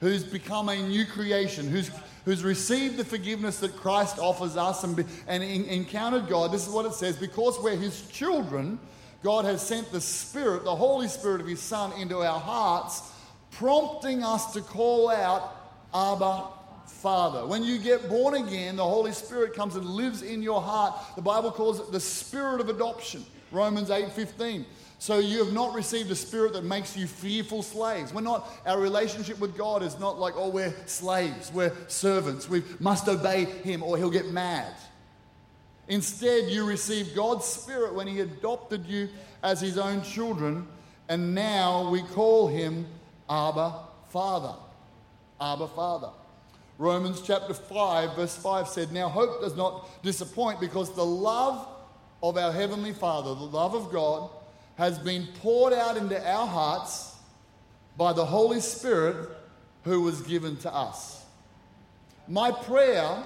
who's 0.00 0.22
become 0.22 0.68
a 0.68 0.76
new 0.76 1.04
creation, 1.04 1.68
who's, 1.68 1.90
who's 2.24 2.44
received 2.44 2.96
the 2.96 3.04
forgiveness 3.04 3.58
that 3.58 3.74
Christ 3.74 4.20
offers 4.20 4.56
us 4.56 4.84
and, 4.84 5.04
and 5.26 5.42
in, 5.42 5.64
encountered 5.64 6.28
God. 6.28 6.52
This 6.52 6.68
is 6.68 6.72
what 6.72 6.86
it 6.86 6.94
says 6.94 7.16
because 7.16 7.58
we're 7.58 7.74
His 7.74 8.06
children, 8.08 8.78
God 9.24 9.44
has 9.44 9.66
sent 9.66 9.90
the 9.90 10.00
Spirit, 10.00 10.62
the 10.62 10.76
Holy 10.76 11.08
Spirit 11.08 11.40
of 11.40 11.48
His 11.48 11.60
Son, 11.60 11.92
into 12.00 12.18
our 12.18 12.38
hearts, 12.38 13.02
prompting 13.50 14.22
us 14.22 14.52
to 14.52 14.60
call 14.60 15.10
out, 15.10 15.56
Abba, 15.92 16.44
Father. 16.86 17.44
When 17.44 17.64
you 17.64 17.78
get 17.78 18.08
born 18.08 18.34
again, 18.34 18.76
the 18.76 18.84
Holy 18.84 19.10
Spirit 19.10 19.54
comes 19.54 19.74
and 19.74 19.84
lives 19.84 20.22
in 20.22 20.40
your 20.40 20.62
heart. 20.62 20.94
The 21.16 21.22
Bible 21.22 21.50
calls 21.50 21.80
it 21.80 21.90
the 21.90 21.98
Spirit 21.98 22.60
of 22.60 22.68
adoption. 22.68 23.24
Romans 23.50 23.90
8:15 23.90 24.64
So 24.98 25.18
you 25.18 25.44
have 25.44 25.52
not 25.52 25.74
received 25.74 26.10
a 26.10 26.16
spirit 26.16 26.52
that 26.54 26.64
makes 26.64 26.96
you 26.96 27.06
fearful 27.06 27.62
slaves. 27.62 28.12
We're 28.12 28.20
not, 28.20 28.50
our 28.66 28.80
relationship 28.80 29.38
with 29.38 29.56
God 29.56 29.82
is 29.82 29.98
not 29.98 30.18
like, 30.18 30.34
oh, 30.36 30.48
we're 30.48 30.74
slaves, 30.86 31.52
we're 31.52 31.72
servants, 31.86 32.48
we 32.48 32.62
must 32.80 33.08
obey 33.08 33.44
Him 33.44 33.82
or 33.82 33.96
He'll 33.96 34.10
get 34.10 34.26
mad. 34.26 34.74
Instead, 35.86 36.50
you 36.50 36.66
received 36.66 37.14
God's 37.14 37.44
Spirit 37.44 37.94
when 37.94 38.06
He 38.06 38.20
adopted 38.20 38.86
you 38.86 39.08
as 39.42 39.60
His 39.60 39.78
own 39.78 40.02
children, 40.02 40.66
and 41.08 41.34
now 41.34 41.88
we 41.90 42.02
call 42.02 42.48
Him 42.48 42.86
Abba 43.30 43.74
Father. 44.10 44.54
Abba 45.40 45.68
Father. 45.68 46.10
Romans 46.76 47.22
chapter 47.22 47.54
5, 47.54 48.16
verse 48.16 48.36
5 48.36 48.68
said, 48.68 48.92
Now 48.92 49.08
hope 49.08 49.40
does 49.40 49.56
not 49.56 50.02
disappoint 50.02 50.60
because 50.60 50.94
the 50.94 51.04
love 51.04 51.66
of 52.22 52.36
our 52.36 52.52
Heavenly 52.52 52.92
Father, 52.92 53.34
the 53.34 53.44
love 53.44 53.74
of 53.74 53.92
God, 53.92 54.30
has 54.76 54.98
been 54.98 55.26
poured 55.40 55.72
out 55.72 55.96
into 55.96 56.16
our 56.28 56.46
hearts 56.46 57.14
by 57.96 58.12
the 58.12 58.24
Holy 58.24 58.60
Spirit 58.60 59.28
who 59.84 60.02
was 60.02 60.22
given 60.22 60.56
to 60.58 60.72
us. 60.72 61.24
My 62.26 62.52
prayer 62.52 63.24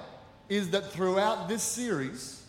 is 0.48 0.70
that 0.70 0.92
throughout 0.92 1.48
this 1.48 1.62
series, 1.62 2.42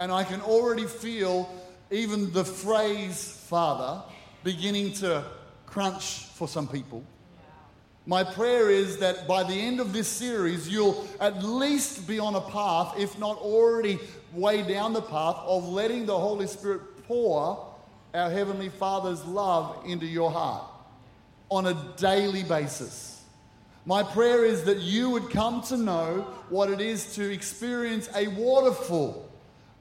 and 0.00 0.10
I 0.10 0.24
can 0.24 0.40
already 0.40 0.86
feel 0.86 1.48
even 1.90 2.32
the 2.32 2.44
phrase 2.44 3.44
Father 3.48 4.02
beginning 4.42 4.94
to 4.94 5.24
crunch 5.66 6.24
for 6.34 6.48
some 6.48 6.66
people. 6.66 7.04
My 8.04 8.24
prayer 8.24 8.68
is 8.68 8.98
that 8.98 9.28
by 9.28 9.44
the 9.44 9.54
end 9.54 9.78
of 9.78 9.92
this 9.92 10.08
series, 10.08 10.68
you'll 10.68 11.06
at 11.20 11.44
least 11.44 12.08
be 12.08 12.18
on 12.18 12.34
a 12.34 12.40
path, 12.40 12.94
if 12.98 13.16
not 13.16 13.38
already 13.38 14.00
way 14.32 14.62
down 14.62 14.92
the 14.92 15.02
path, 15.02 15.36
of 15.44 15.68
letting 15.68 16.06
the 16.06 16.18
Holy 16.18 16.48
Spirit 16.48 17.06
pour 17.06 17.72
our 18.12 18.28
Heavenly 18.28 18.70
Father's 18.70 19.24
love 19.24 19.84
into 19.86 20.06
your 20.06 20.32
heart 20.32 20.64
on 21.48 21.66
a 21.66 21.74
daily 21.96 22.42
basis. 22.42 23.22
My 23.86 24.02
prayer 24.02 24.44
is 24.44 24.64
that 24.64 24.78
you 24.78 25.10
would 25.10 25.30
come 25.30 25.62
to 25.62 25.76
know 25.76 26.26
what 26.48 26.70
it 26.70 26.80
is 26.80 27.14
to 27.14 27.32
experience 27.32 28.08
a 28.16 28.26
waterfall 28.28 29.28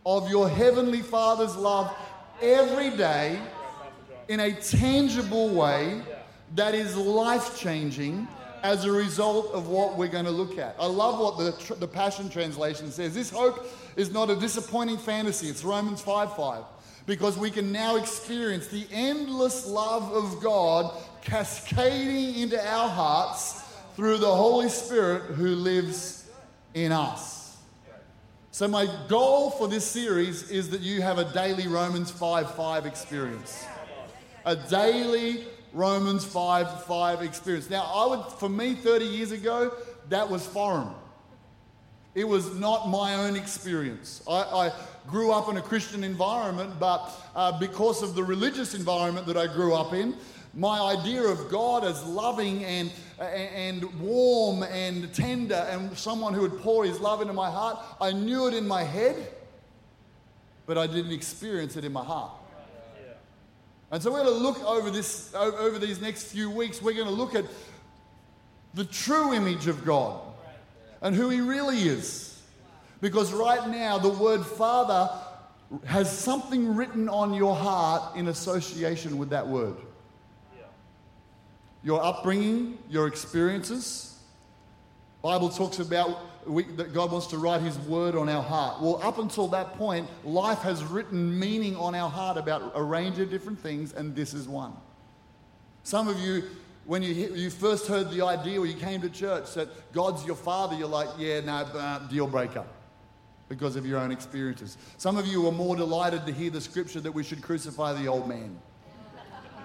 of 0.05 0.29
your 0.29 0.47
Heavenly 0.47 1.01
Father's 1.01 1.55
love 1.55 1.91
every 2.39 2.91
day 2.91 3.39
in 4.27 4.39
a 4.39 4.53
tangible 4.53 5.49
way 5.49 6.01
that 6.55 6.75
is 6.75 6.95
life 6.95 7.57
changing 7.59 8.27
as 8.63 8.85
a 8.85 8.91
result 8.91 9.51
of 9.53 9.67
what 9.67 9.97
we're 9.97 10.07
going 10.07 10.25
to 10.25 10.31
look 10.31 10.57
at. 10.57 10.75
I 10.79 10.85
love 10.85 11.19
what 11.19 11.37
the, 11.37 11.75
the 11.75 11.87
Passion 11.87 12.29
Translation 12.29 12.91
says. 12.91 13.13
This 13.13 13.29
hope 13.29 13.65
is 13.95 14.11
not 14.11 14.29
a 14.29 14.35
disappointing 14.35 14.97
fantasy, 14.97 15.47
it's 15.47 15.63
Romans 15.63 16.01
5 16.01 16.35
5. 16.35 16.63
Because 17.07 17.37
we 17.37 17.49
can 17.49 17.71
now 17.71 17.95
experience 17.95 18.67
the 18.67 18.85
endless 18.91 19.65
love 19.65 20.11
of 20.13 20.41
God 20.41 20.95
cascading 21.21 22.41
into 22.41 22.63
our 22.63 22.87
hearts 22.87 23.63
through 23.95 24.17
the 24.19 24.33
Holy 24.33 24.69
Spirit 24.69 25.23
who 25.33 25.55
lives 25.55 26.29
in 26.75 26.91
us. 26.91 27.57
So, 28.51 28.67
my 28.67 28.87
goal 29.07 29.49
for 29.49 29.67
this 29.67 29.85
series 29.85 30.51
is 30.51 30.69
that 30.69 30.81
you 30.81 31.01
have 31.01 31.17
a 31.17 31.33
daily 31.33 31.67
Romans 31.67 32.11
5 32.11 32.53
5 32.53 32.85
experience. 32.85 33.65
A 34.45 34.55
daily 34.55 35.47
Romans 35.73 36.25
5 36.25 36.83
5 36.85 37.21
experience. 37.21 37.69
Now, 37.69 37.83
I 37.83 38.05
would, 38.07 38.25
for 38.33 38.49
me, 38.49 38.75
30 38.75 39.05
years 39.05 39.31
ago, 39.31 39.73
that 40.09 40.29
was 40.29 40.45
foreign. 40.45 40.89
It 42.13 42.27
was 42.27 42.53
not 42.59 42.89
my 42.89 43.15
own 43.15 43.37
experience. 43.37 44.21
I, 44.27 44.41
I 44.41 44.71
grew 45.07 45.31
up 45.31 45.47
in 45.49 45.57
a 45.57 45.61
Christian 45.61 46.03
environment, 46.03 46.73
but 46.79 47.09
uh, 47.35 47.57
because 47.57 48.03
of 48.03 48.15
the 48.15 48.23
religious 48.23 48.73
environment 48.73 49.25
that 49.27 49.37
I 49.37 49.47
grew 49.47 49.73
up 49.73 49.93
in, 49.93 50.15
my 50.53 50.81
idea 50.81 51.23
of 51.23 51.49
God 51.49 51.85
as 51.85 52.03
loving 52.03 52.65
and, 52.65 52.91
and 53.19 53.83
warm 54.01 54.63
and 54.63 55.13
tender 55.13 55.65
and 55.69 55.97
someone 55.97 56.33
who 56.33 56.41
would 56.41 56.59
pour 56.59 56.83
his 56.83 56.99
love 56.99 57.21
into 57.21 57.33
my 57.33 57.49
heart, 57.49 57.79
I 58.01 58.11
knew 58.11 58.47
it 58.47 58.53
in 58.53 58.67
my 58.67 58.83
head, 58.83 59.15
but 60.65 60.77
I 60.77 60.87
didn't 60.87 61.13
experience 61.13 61.77
it 61.77 61.85
in 61.85 61.93
my 61.93 62.03
heart. 62.03 62.31
And 63.91 64.01
so 64.01 64.11
we're 64.11 64.23
going 64.23 64.37
to 64.37 64.43
look 64.43 64.63
over 64.63 64.89
this 64.89 65.33
over 65.35 65.77
these 65.77 66.01
next 66.01 66.23
few 66.23 66.49
weeks. 66.49 66.81
We're 66.81 66.93
going 66.93 67.07
to 67.07 67.13
look 67.13 67.35
at 67.35 67.45
the 68.73 68.85
true 68.85 69.33
image 69.33 69.67
of 69.67 69.83
God 69.83 70.21
and 71.01 71.15
who 71.15 71.29
He 71.29 71.41
really 71.41 71.79
is. 71.79 72.41
Because 73.01 73.33
right 73.33 73.67
now, 73.67 73.97
the 73.97 74.09
word 74.09 74.45
Father 74.45 75.09
has 75.85 76.15
something 76.15 76.75
written 76.75 77.09
on 77.09 77.33
your 77.33 77.55
heart 77.55 78.15
in 78.15 78.27
association 78.27 79.17
with 79.17 79.29
that 79.29 79.47
word 79.47 79.75
your 81.83 82.03
upbringing, 82.03 82.77
your 82.89 83.07
experiences. 83.07 84.10
Bible 85.21 85.49
talks 85.49 85.79
about 85.79 86.47
we, 86.47 86.63
that 86.63 86.93
God 86.93 87.11
wants 87.11 87.27
to 87.27 87.37
write 87.37 87.61
His 87.61 87.77
word 87.79 88.15
on 88.15 88.27
our 88.27 88.41
heart. 88.41 88.81
Well, 88.81 88.99
up 89.03 89.19
until 89.19 89.47
that 89.49 89.73
point, 89.75 90.09
life 90.23 90.59
has 90.59 90.83
written 90.83 91.37
meaning 91.37 91.75
on 91.75 91.93
our 91.93 92.09
heart 92.09 92.37
about 92.37 92.71
a 92.73 92.81
range 92.81 93.19
of 93.19 93.29
different 93.29 93.59
things, 93.59 93.93
and 93.93 94.15
this 94.15 94.33
is 94.33 94.47
one. 94.47 94.73
Some 95.83 96.07
of 96.07 96.19
you, 96.19 96.43
when 96.85 97.03
you, 97.03 97.13
you 97.13 97.49
first 97.49 97.87
heard 97.87 98.09
the 98.09 98.23
idea 98.23 98.59
or 98.59 98.65
you 98.65 98.73
came 98.73 99.01
to 99.01 99.09
church 99.09 99.53
that 99.53 99.93
God's 99.93 100.25
your 100.25 100.35
father, 100.35 100.75
you're 100.75 100.87
like, 100.87 101.09
yeah, 101.17 101.41
no, 101.41 101.53
uh, 101.53 101.99
deal 102.07 102.27
breaker 102.27 102.65
because 103.49 103.75
of 103.75 103.85
your 103.85 103.99
own 103.99 104.11
experiences. 104.11 104.77
Some 104.97 105.17
of 105.17 105.27
you 105.27 105.41
were 105.41 105.51
more 105.51 105.75
delighted 105.75 106.25
to 106.25 106.31
hear 106.31 106.49
the 106.49 106.61
scripture 106.61 107.01
that 107.01 107.11
we 107.11 107.23
should 107.23 107.41
crucify 107.41 107.93
the 107.93 108.07
old 108.07 108.27
man. 108.27 108.57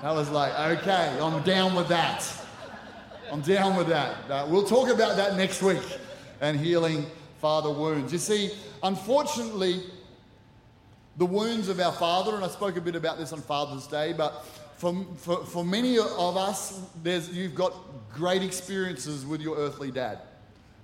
I 0.02 0.12
was 0.12 0.28
like, 0.28 0.52
okay, 0.78 1.16
I'm 1.20 1.42
down 1.42 1.74
with 1.74 1.88
that. 1.88 2.45
I'm 3.30 3.40
down 3.40 3.76
with 3.76 3.88
that. 3.88 4.30
Uh, 4.30 4.46
we'll 4.48 4.66
talk 4.66 4.88
about 4.88 5.16
that 5.16 5.36
next 5.36 5.62
week 5.62 5.82
and 6.40 6.58
healing 6.58 7.06
father 7.40 7.70
wounds. 7.70 8.12
You 8.12 8.18
see, 8.18 8.52
unfortunately, 8.82 9.82
the 11.16 11.26
wounds 11.26 11.68
of 11.68 11.80
our 11.80 11.92
father, 11.92 12.36
and 12.36 12.44
I 12.44 12.48
spoke 12.48 12.76
a 12.76 12.80
bit 12.80 12.94
about 12.94 13.18
this 13.18 13.32
on 13.32 13.40
Father's 13.40 13.86
Day, 13.86 14.12
but 14.12 14.44
for, 14.76 15.04
for, 15.16 15.44
for 15.44 15.64
many 15.64 15.98
of 15.98 16.36
us, 16.36 16.80
there's, 17.02 17.34
you've 17.34 17.54
got 17.54 17.74
great 18.14 18.42
experiences 18.42 19.24
with 19.26 19.40
your 19.40 19.56
earthly 19.56 19.90
dad 19.90 20.20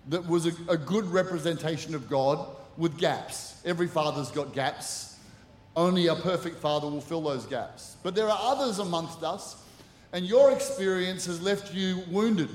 that 0.08 0.26
was 0.26 0.46
a, 0.46 0.52
a 0.68 0.76
good 0.76 1.04
representation 1.06 1.94
of 1.94 2.08
God 2.08 2.44
with 2.76 2.98
gaps. 2.98 3.60
Every 3.64 3.86
father's 3.86 4.30
got 4.30 4.52
gaps. 4.52 5.16
Only 5.76 6.08
a 6.08 6.16
perfect 6.16 6.56
father 6.56 6.88
will 6.88 7.00
fill 7.00 7.22
those 7.22 7.46
gaps. 7.46 7.96
But 8.02 8.14
there 8.14 8.28
are 8.28 8.38
others 8.40 8.78
amongst 8.78 9.22
us, 9.22 9.61
and 10.12 10.26
your 10.26 10.52
experience 10.52 11.26
has 11.26 11.40
left 11.40 11.74
you 11.74 12.02
wounded. 12.10 12.50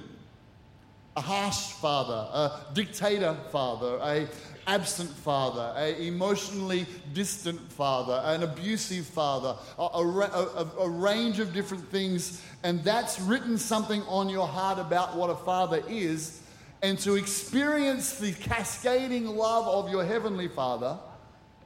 A 1.16 1.22
harsh 1.22 1.72
father, 1.74 2.14
a 2.32 2.74
dictator 2.74 3.36
father, 3.52 3.98
a 4.04 4.28
absent 4.68 5.10
father, 5.10 5.74
a 5.76 6.00
emotionally 6.06 6.86
distant 7.14 7.60
father, 7.72 8.22
an 8.26 8.44
abusive 8.44 9.06
father, 9.06 9.56
a, 9.80 9.82
a, 9.82 10.04
a, 10.04 10.72
a, 10.82 10.90
range 10.90 11.40
of 11.40 11.54
different 11.54 11.90
things, 11.90 12.44
and 12.64 12.84
that's 12.84 13.20
written 13.22 13.58
something 13.58 14.04
on 14.04 14.30
your 14.30 14.48
heart 14.48 14.78
about 14.78 15.16
what 15.16 15.30
a 15.30 15.36
father 15.36 15.82
is. 15.88 16.42
And 16.84 17.00
to 17.00 17.16
experience 17.16 18.20
the 18.20 18.34
cascading 18.34 19.26
love 19.26 19.68
of 19.68 19.90
your 19.90 20.06
heavenly 20.06 20.50
father, 20.50 21.00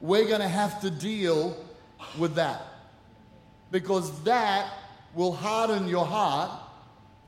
we're 0.00 0.26
going 0.26 0.40
to 0.40 0.48
have 0.48 0.80
to 0.80 0.90
deal 0.90 1.56
with 2.18 2.36
that. 2.36 2.62
Because 3.70 4.22
that 4.22 4.72
will 5.14 5.32
harden 5.32 5.88
your 5.88 6.06
heart 6.06 6.50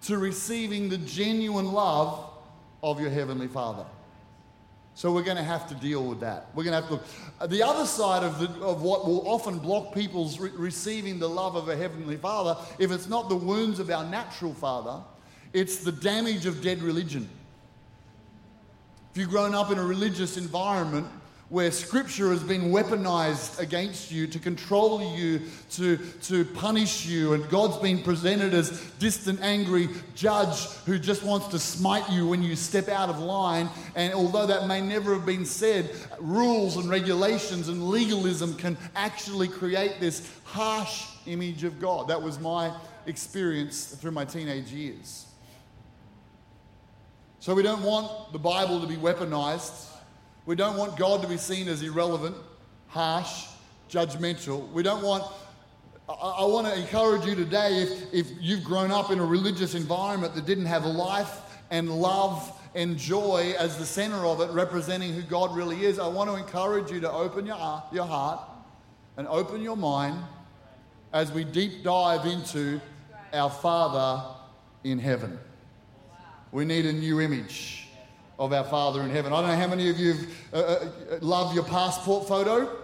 to 0.03 0.19
receiving 0.19 0.89
the 0.89 0.99
genuine 0.99 1.73
love 1.73 2.31
of 2.83 3.01
your 3.01 3.11
Heavenly 3.11 3.49
Father. 3.49 3.85
So 4.97 5.13
we're 5.13 5.23
going 5.23 5.39
to 5.39 5.43
have 5.43 5.69
to 5.69 5.75
deal 5.75 6.05
with 6.05 6.21
that. 6.21 6.49
We're 6.55 6.63
going 6.63 6.81
to 6.81 6.81
have 6.81 6.89
to 6.89 6.95
look. 6.95 7.05
Uh, 7.41 7.47
the 7.49 7.63
other 7.63 7.85
side 7.85 8.23
of, 8.23 8.39
the, 8.39 8.49
of 8.65 8.83
what 8.83 9.07
will 9.07 9.29
often 9.29 9.59
block 9.59 9.93
people's 9.93 10.39
re- 10.39 10.51
receiving 10.55 11.19
the 11.19 11.29
love 11.29 11.57
of 11.57 11.69
a 11.69 11.77
Heavenly 11.77 12.17
Father, 12.17 12.57
if 12.79 12.93
it's 12.93 13.09
not 13.09 13.29
the 13.29 13.37
wounds 13.37 13.81
of 13.81 13.91
our 13.91 14.05
natural 14.05 14.55
Father, 14.55 15.03
it's 15.53 15.79
the 15.79 15.91
damage 15.91 16.47
of 16.47 16.63
dead 16.63 16.81
religion. 16.81 17.29
If 19.13 19.19
you've 19.19 19.31
grown 19.31 19.55
up 19.55 19.73
in 19.73 19.79
a 19.79 19.85
religious 19.85 20.37
environment, 20.37 21.09
where 21.51 21.71
scripture 21.71 22.31
has 22.31 22.43
been 22.43 22.73
weaponized 22.73 23.59
against 23.59 24.11
you 24.11 24.27
to 24.27 24.39
control 24.39 25.15
you, 25.17 25.43
to, 25.71 25.99
to 26.23 26.45
punish 26.47 27.05
you, 27.05 27.35
and 27.35 27.49
God's 27.51 27.77
been 27.79 28.03
presented 28.03 28.55
as 28.55 28.81
distant, 28.99 29.41
angry 29.43 29.89
judge 30.15 30.67
who 30.87 30.99
just 30.99 31.23
wants 31.23 31.49
to 31.49 31.59
smite 31.59 32.11
you 32.11 32.27
when 32.27 32.43
you 32.43 32.57
step 32.57 32.89
out 32.89 33.11
of 33.11 33.19
line. 33.19 33.69
And 33.95 34.15
although 34.15 34.47
that 34.47 34.67
may 34.67 34.81
never 34.81 35.13
have 35.15 35.27
been 35.27 35.45
said, 35.45 35.91
rules 36.19 36.77
and 36.77 36.89
regulations 36.89 37.69
and 37.69 37.89
legalism 37.89 38.55
can 38.57 38.79
actually 38.97 39.49
create 39.49 40.01
this 40.01 40.31
harsh 40.45 41.05
image 41.27 41.63
of 41.63 41.79
God. 41.79 42.09
That 42.09 42.23
was 42.23 42.41
my 42.41 42.75
experience 43.07 43.87
through 43.87 44.13
my 44.13 44.25
teenage 44.25 44.73
years. 44.73 45.27
So 47.39 47.55
we 47.55 47.63
don't 47.63 47.83
want 47.83 48.33
the 48.33 48.39
Bible 48.39 48.81
to 48.81 48.87
be 48.87 48.97
weaponized 48.97 49.91
we 50.47 50.55
don't 50.55 50.77
want 50.77 50.97
God 50.97 51.23
to 51.23 51.29
be 51.29 51.37
seen 51.37 51.69
as 51.69 51.83
irrelevant, 51.83 52.37
harsh, 52.89 53.47
judgmental. 53.91 54.71
We 54.73 54.83
don't 54.83 55.03
want 55.03 55.25
I, 56.07 56.45
want 56.45 56.67
to 56.67 56.79
encourage 56.79 57.25
you 57.25 57.35
today 57.35 57.83
if, 57.83 58.13
if 58.13 58.27
you've 58.39 58.63
grown 58.63 58.91
up 58.91 59.11
in 59.11 59.21
a 59.21 59.25
religious 59.25 59.75
environment 59.75 60.35
that 60.35 60.45
didn't 60.45 60.67
have 60.67 60.85
life 60.85 61.41
and 61.71 61.91
love 61.91 62.53
and 62.75 62.99
joy 62.99 63.55
as 63.59 63.79
the 63.79 63.87
center 63.87 64.27
of 64.27 64.43
it, 64.43 64.51
representing 64.51 65.15
who 65.15 65.23
God 65.23 65.57
really 65.57 65.87
is, 65.87 65.99
I 65.99 66.07
want 66.07 66.29
to 66.29 66.37
encourage 66.37 66.91
you 66.91 67.01
to 67.01 67.11
open 67.11 67.47
your, 67.47 67.57
uh, 67.59 67.81
your 67.91 68.05
heart 68.05 68.41
and 69.17 69.27
open 69.29 69.63
your 69.63 69.79
mind 69.79 70.23
as 71.15 71.33
we 71.33 71.43
deep 71.43 71.83
dive 71.83 72.27
into 72.27 72.83
our 73.33 73.49
Father 73.49 74.37
in 74.83 74.99
heaven. 74.99 75.39
We 76.53 76.67
need 76.67 76.85
a 76.85 76.93
new 76.93 77.23
image 77.23 77.84
of 78.39 78.53
our 78.53 78.65
Father 78.65 79.03
in 79.03 79.11
heaven. 79.11 79.33
I 79.33 79.41
don't 79.41 79.51
know 79.51 79.57
how 79.57 79.69
many 79.69 79.91
of 79.91 79.99
you 79.99 80.15
uh, 80.53 80.57
uh, 80.57 80.89
love 81.21 81.55
your 81.55 81.65
passport 81.65 82.27
photo, 82.27 82.77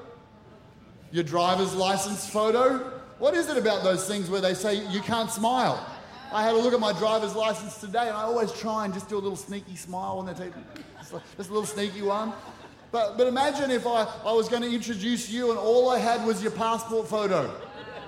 your 1.11 1.25
driver's 1.25 1.75
license 1.75 2.28
photo. 2.28 2.78
What 3.19 3.35
is 3.35 3.49
it 3.49 3.57
about 3.57 3.83
those 3.83 4.07
things 4.07 4.30
where 4.30 4.40
they 4.40 4.54
say 4.54 4.87
you 4.88 5.00
can't 5.00 5.30
smile? 5.30 5.85
I 6.33 6.45
had 6.45 6.54
a 6.54 6.59
look 6.59 6.73
at 6.73 6.80
my 6.80 6.92
driver's 6.92 7.35
license 7.35 7.78
today, 7.78 8.07
and 8.07 8.16
I 8.16 8.23
always 8.23 8.52
try 8.52 8.85
and 8.85 8.95
just 8.95 9.09
do 9.09 9.16
a 9.16 9.19
little 9.19 9.37
sneaky 9.37 9.75
smile 9.75 10.19
when 10.19 10.26
they 10.26 10.45
take 10.45 10.52
just 11.37 11.50
a 11.50 11.52
little 11.52 11.66
sneaky 11.66 12.02
one. 12.02 12.33
But, 12.92 13.16
but 13.16 13.26
imagine 13.26 13.71
if 13.71 13.87
I, 13.87 14.07
I 14.25 14.33
was 14.33 14.49
going 14.49 14.62
to 14.62 14.73
introduce 14.73 15.30
you 15.30 15.50
and 15.50 15.59
all 15.59 15.90
I 15.90 15.99
had 15.99 16.26
was 16.26 16.42
your 16.42 16.52
passport 16.52 17.09
photo. 17.09 17.54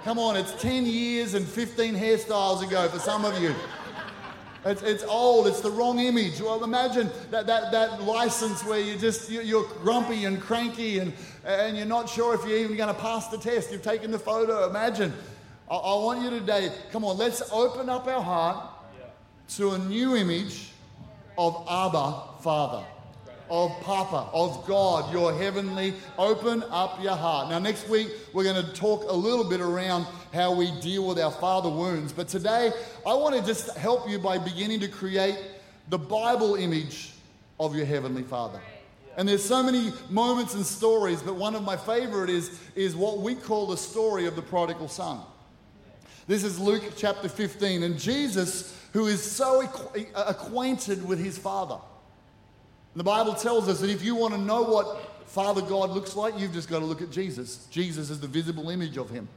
Come 0.05 0.19
on, 0.19 0.37
it's 0.37 0.53
10 0.61 0.87
years 0.87 1.35
and 1.35 1.47
15 1.47 1.95
hairstyles 1.95 2.67
ago 2.67 2.89
for 2.89 2.99
some 2.99 3.25
of 3.25 3.41
you. 3.41 3.55
It's, 4.65 4.83
it's 4.83 5.05
old, 5.05 5.49
it's 5.49 5.61
the 5.61 5.71
wrong 5.71 5.99
image. 5.99 6.41
Well, 6.41 6.63
imagine 6.63 7.11
that, 7.31 7.47
that, 7.47 7.73
that 7.73 8.03
license 8.03 8.65
where 8.65 8.79
you 8.79 8.97
just, 8.97 9.31
you're 9.31 9.67
grumpy 9.83 10.25
and 10.25 10.41
cranky 10.41 11.01
and, 11.01 11.13
and 11.45 11.77
you're 11.77 11.87
not 11.87 12.09
sure 12.09 12.35
if 12.35 12.47
you're 12.47 12.59
even 12.59 12.77
going 12.77 12.95
to 12.95 13.01
pass 13.01 13.29
the 13.29 13.39
test. 13.39 13.73
You've 13.73 13.83
taken 13.83 14.11
the 14.11 14.19
photo. 14.19 14.69
Imagine. 14.69 15.13
I, 15.71 15.75
I 15.75 15.95
want 15.97 16.23
you 16.23 16.31
today, 16.31 16.73
come 16.93 17.05
on, 17.05 17.19
let's 17.19 17.43
open 17.51 17.89
up 17.89 18.07
our 18.07 18.23
heart 18.23 18.69
to 19.57 19.73
a 19.73 19.79
new 19.79 20.17
image 20.17 20.71
of 21.37 21.67
Abba, 21.69 22.41
Father 22.41 22.85
of 23.53 23.79
Papa, 23.83 24.31
of 24.33 24.67
God, 24.67 25.13
your 25.13 25.35
heavenly. 25.35 25.93
Open 26.17 26.65
up 26.71 27.03
your 27.03 27.15
heart. 27.15 27.51
Now, 27.51 27.59
next 27.59 27.87
week, 27.87 28.09
we're 28.33 28.45
going 28.45 28.65
to 28.65 28.73
talk 28.73 29.05
a 29.11 29.13
little 29.13 29.45
bit 29.45 29.61
around 29.61 30.07
how 30.33 30.55
we 30.55 30.71
deal 30.81 31.07
with 31.07 31.19
our 31.19 31.31
father 31.31 31.69
wounds. 31.69 32.15
But 32.15 32.29
today, 32.29 32.73
I 33.07 33.13
want 33.13 33.37
to 33.37 33.45
just 33.45 33.77
help 33.77 34.09
you 34.09 34.19
by 34.19 34.39
beginning 34.39 34.81
to 34.81 34.89
create 34.89 35.39
the 35.91 35.99
Bible 35.99 36.55
image 36.55 37.13
of 37.61 37.77
your 37.77 37.85
heavenly 37.85 38.23
Father. 38.23 38.59
And 39.19 39.29
there's 39.29 39.45
so 39.45 39.63
many 39.63 39.93
moments 40.09 40.55
and 40.55 40.65
stories, 40.65 41.21
but 41.21 41.35
one 41.35 41.55
of 41.55 41.63
my 41.63 41.77
favorite 41.77 42.31
is, 42.31 42.59
is 42.75 42.97
what 42.97 43.19
we 43.19 43.35
call 43.35 43.67
the 43.67 43.77
story 43.77 44.25
of 44.25 44.35
the 44.35 44.41
prodigal 44.41 44.89
son. 44.89 45.21
This 46.27 46.43
is 46.43 46.59
Luke 46.59 46.85
chapter 46.97 47.29
15, 47.29 47.83
and 47.83 47.99
Jesus, 47.99 48.75
who 48.95 49.09
is 49.09 49.23
so 49.23 49.63
acquainted 50.17 51.07
with 51.07 51.19
his 51.19 51.37
father, 51.37 51.77
the 52.95 53.05
Bible 53.05 53.35
tells 53.35 53.69
us 53.69 53.81
that 53.81 53.91
if 53.91 54.05
you 54.05 54.15
want 54.15 54.35
to 54.35 54.41
know 54.41 54.63
what 54.63 55.27
Father 55.27 55.63
God 55.63 55.91
looks 55.91 56.15
like, 56.15 56.39
you've 56.39 56.53
just 56.53 56.69
got 56.69 56.81
to 56.81 56.85
look 56.85 57.01
at 57.01 57.11
Jesus. 57.11 57.67
Jesus 57.71 58.11
is 58.11 58.21
the 58.21 58.27
visible 58.27 58.69
image 58.69 58.99
of 58.99 59.09
him. 59.09 59.29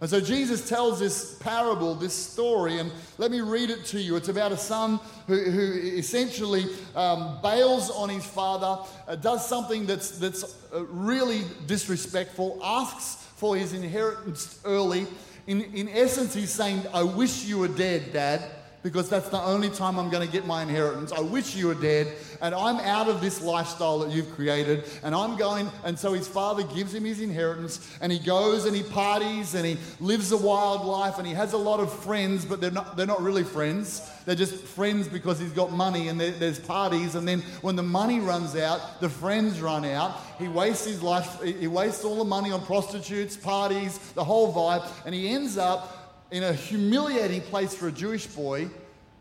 And 0.00 0.08
so 0.08 0.18
Jesus 0.18 0.66
tells 0.66 0.98
this 0.98 1.34
parable, 1.34 1.94
this 1.94 2.14
story, 2.14 2.78
and 2.78 2.90
let 3.18 3.30
me 3.30 3.42
read 3.42 3.68
it 3.68 3.84
to 3.86 4.00
you. 4.00 4.16
It's 4.16 4.30
about 4.30 4.50
a 4.50 4.56
son 4.56 4.98
who, 5.26 5.36
who 5.36 5.72
essentially 5.78 6.64
um, 6.96 7.38
bails 7.42 7.90
on 7.90 8.08
his 8.08 8.24
father, 8.24 8.82
uh, 9.06 9.16
does 9.16 9.46
something 9.46 9.84
that's, 9.84 10.18
that's 10.18 10.56
uh, 10.74 10.84
really 10.86 11.42
disrespectful, 11.66 12.58
asks 12.64 13.26
for 13.36 13.56
his 13.56 13.74
inheritance 13.74 14.58
early. 14.64 15.06
In, 15.46 15.60
in 15.74 15.88
essence, 15.90 16.32
he's 16.32 16.50
saying, 16.50 16.82
I 16.94 17.02
wish 17.02 17.44
you 17.44 17.58
were 17.58 17.68
dead, 17.68 18.12
Dad 18.12 18.42
because 18.82 19.08
that's 19.08 19.28
the 19.28 19.40
only 19.40 19.68
time 19.68 19.98
I'm 19.98 20.08
going 20.08 20.26
to 20.26 20.32
get 20.32 20.46
my 20.46 20.62
inheritance. 20.62 21.12
I 21.12 21.20
wish 21.20 21.54
you 21.54 21.66
were 21.66 21.74
dead, 21.74 22.08
and 22.40 22.54
I'm 22.54 22.76
out 22.76 23.08
of 23.08 23.20
this 23.20 23.42
lifestyle 23.42 23.98
that 24.00 24.10
you've 24.10 24.34
created, 24.34 24.84
and 25.02 25.14
I'm 25.14 25.36
going. 25.36 25.70
And 25.84 25.98
so 25.98 26.12
his 26.14 26.26
father 26.26 26.62
gives 26.62 26.94
him 26.94 27.04
his 27.04 27.20
inheritance, 27.20 27.96
and 28.00 28.10
he 28.10 28.18
goes 28.18 28.64
and 28.64 28.74
he 28.74 28.82
parties 28.82 29.54
and 29.54 29.66
he 29.66 29.76
lives 30.00 30.32
a 30.32 30.36
wild 30.36 30.84
life, 30.84 31.18
and 31.18 31.26
he 31.26 31.34
has 31.34 31.52
a 31.52 31.58
lot 31.58 31.80
of 31.80 31.92
friends, 31.92 32.44
but 32.44 32.60
they're 32.60 32.70
not, 32.70 32.96
they're 32.96 33.06
not 33.06 33.20
really 33.20 33.44
friends. 33.44 34.08
They're 34.24 34.34
just 34.34 34.54
friends 34.54 35.08
because 35.08 35.38
he's 35.38 35.52
got 35.52 35.72
money, 35.72 36.08
and 36.08 36.20
there's 36.20 36.58
parties. 36.58 37.14
And 37.14 37.26
then 37.26 37.40
when 37.60 37.76
the 37.76 37.82
money 37.82 38.20
runs 38.20 38.56
out, 38.56 39.00
the 39.00 39.08
friends 39.08 39.60
run 39.60 39.84
out. 39.84 40.20
He 40.38 40.48
wastes 40.48 40.86
his 40.86 41.02
life, 41.02 41.42
he 41.42 41.66
wastes 41.66 42.04
all 42.04 42.16
the 42.16 42.24
money 42.24 42.50
on 42.50 42.64
prostitutes, 42.64 43.36
parties, 43.36 43.98
the 44.14 44.24
whole 44.24 44.54
vibe, 44.54 44.88
and 45.04 45.14
he 45.14 45.28
ends 45.28 45.58
up 45.58 45.99
in 46.30 46.42
a 46.42 46.52
humiliating 46.52 47.40
place 47.42 47.74
for 47.74 47.88
a 47.88 47.92
Jewish 47.92 48.26
boy, 48.26 48.68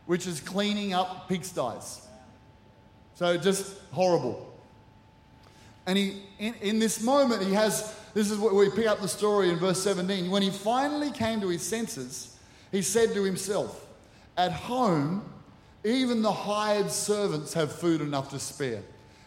which 0.05 0.27
is 0.27 0.39
cleaning 0.39 0.93
up 0.93 1.29
pigsties. 1.29 2.01
So 3.15 3.37
just 3.37 3.75
horrible. 3.91 4.45
And 5.85 5.97
he, 5.97 6.21
in, 6.37 6.53
in 6.61 6.79
this 6.79 7.01
moment, 7.01 7.41
he 7.41 7.53
has 7.53 7.95
this 8.13 8.31
is 8.31 8.37
what 8.37 8.53
we 8.53 8.69
pick 8.69 8.87
up 8.87 9.01
the 9.01 9.07
story 9.07 9.49
in 9.49 9.57
verse 9.57 9.81
17. 9.83 10.29
When 10.31 10.41
he 10.41 10.49
finally 10.49 11.11
came 11.11 11.41
to 11.41 11.47
his 11.49 11.61
senses, 11.61 12.35
he 12.71 12.81
said 12.81 13.13
to 13.13 13.23
himself, 13.23 13.85
At 14.35 14.51
home, 14.51 15.23
even 15.83 16.21
the 16.21 16.31
hired 16.31 16.91
servants 16.91 17.53
have 17.53 17.71
food 17.71 18.01
enough 18.01 18.31
to 18.31 18.39
spare. 18.39 18.81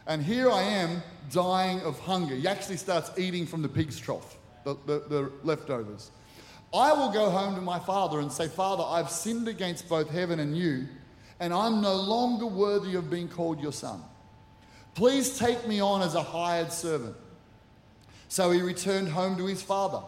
And 0.06 0.22
here 0.22 0.50
I 0.50 0.62
am 0.62 1.02
dying 1.30 1.80
of 1.82 1.98
hunger. 2.00 2.34
He 2.34 2.48
actually 2.48 2.76
starts 2.76 3.10
eating 3.16 3.46
from 3.46 3.62
the 3.62 3.68
pig's 3.68 3.98
trough, 3.98 4.36
the, 4.64 4.74
the, 4.86 5.04
the 5.08 5.32
leftovers. 5.44 6.10
I 6.74 6.92
will 6.92 7.10
go 7.10 7.28
home 7.30 7.54
to 7.54 7.60
my 7.60 7.78
father 7.78 8.20
and 8.20 8.32
say, 8.32 8.48
Father, 8.48 8.82
I've 8.82 9.10
sinned 9.10 9.46
against 9.46 9.88
both 9.88 10.08
heaven 10.08 10.40
and 10.40 10.56
you, 10.56 10.88
and 11.38 11.52
I'm 11.52 11.82
no 11.82 11.94
longer 11.94 12.46
worthy 12.46 12.94
of 12.94 13.10
being 13.10 13.28
called 13.28 13.60
your 13.60 13.72
son. 13.72 14.02
Please 14.94 15.38
take 15.38 15.66
me 15.66 15.80
on 15.80 16.02
as 16.02 16.14
a 16.14 16.22
hired 16.22 16.72
servant. 16.72 17.16
So 18.28 18.50
he 18.50 18.62
returned 18.62 19.08
home 19.08 19.36
to 19.36 19.46
his 19.46 19.62
father. 19.62 20.00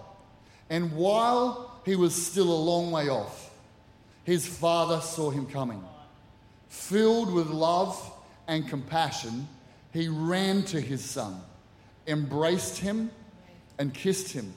And 0.71 0.93
while 0.93 1.81
he 1.85 1.97
was 1.97 2.15
still 2.15 2.51
a 2.51 2.63
long 2.65 2.91
way 2.91 3.09
off, 3.09 3.51
his 4.25 4.47
father 4.47 5.01
saw 5.03 5.31
him 5.31 5.47
coming. 5.47 5.85
Filled 6.69 7.33
with 7.33 7.49
love 7.49 8.13
and 8.49 8.67
compassion, 8.69 9.47
he 9.93 10.09
ran 10.09 10.63
to 10.65 10.81
his 10.81 11.05
son, 11.05 11.41
embraced 12.07 12.79
him, 12.79 13.11
and 13.79 13.93
kissed 13.93 14.33
him. 14.33 14.55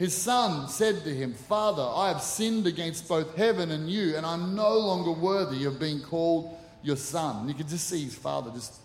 His 0.00 0.16
son 0.16 0.66
said 0.70 1.04
to 1.04 1.14
him, 1.14 1.34
Father, 1.34 1.82
I 1.82 2.08
have 2.08 2.22
sinned 2.22 2.66
against 2.66 3.06
both 3.06 3.36
heaven 3.36 3.70
and 3.70 3.90
you, 3.90 4.16
and 4.16 4.24
I'm 4.24 4.54
no 4.54 4.78
longer 4.78 5.10
worthy 5.12 5.66
of 5.66 5.78
being 5.78 6.00
called 6.00 6.56
your 6.82 6.96
son. 6.96 7.40
And 7.40 7.48
you 7.50 7.54
can 7.54 7.68
just 7.68 7.86
see 7.86 8.04
his 8.04 8.14
father 8.14 8.50
just. 8.50 8.76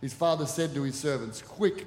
His 0.00 0.12
father 0.12 0.44
said 0.44 0.74
to 0.74 0.82
his 0.82 0.96
servants, 0.96 1.40
Quick, 1.40 1.86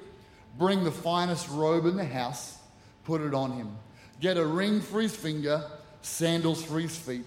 bring 0.58 0.82
the 0.82 0.90
finest 0.90 1.46
robe 1.50 1.84
in 1.84 1.94
the 1.94 2.06
house, 2.06 2.56
put 3.04 3.20
it 3.20 3.34
on 3.34 3.52
him. 3.52 3.76
Get 4.18 4.38
a 4.38 4.46
ring 4.46 4.80
for 4.80 5.02
his 5.02 5.14
finger, 5.14 5.62
sandals 6.00 6.64
for 6.64 6.80
his 6.80 6.96
feet. 6.96 7.26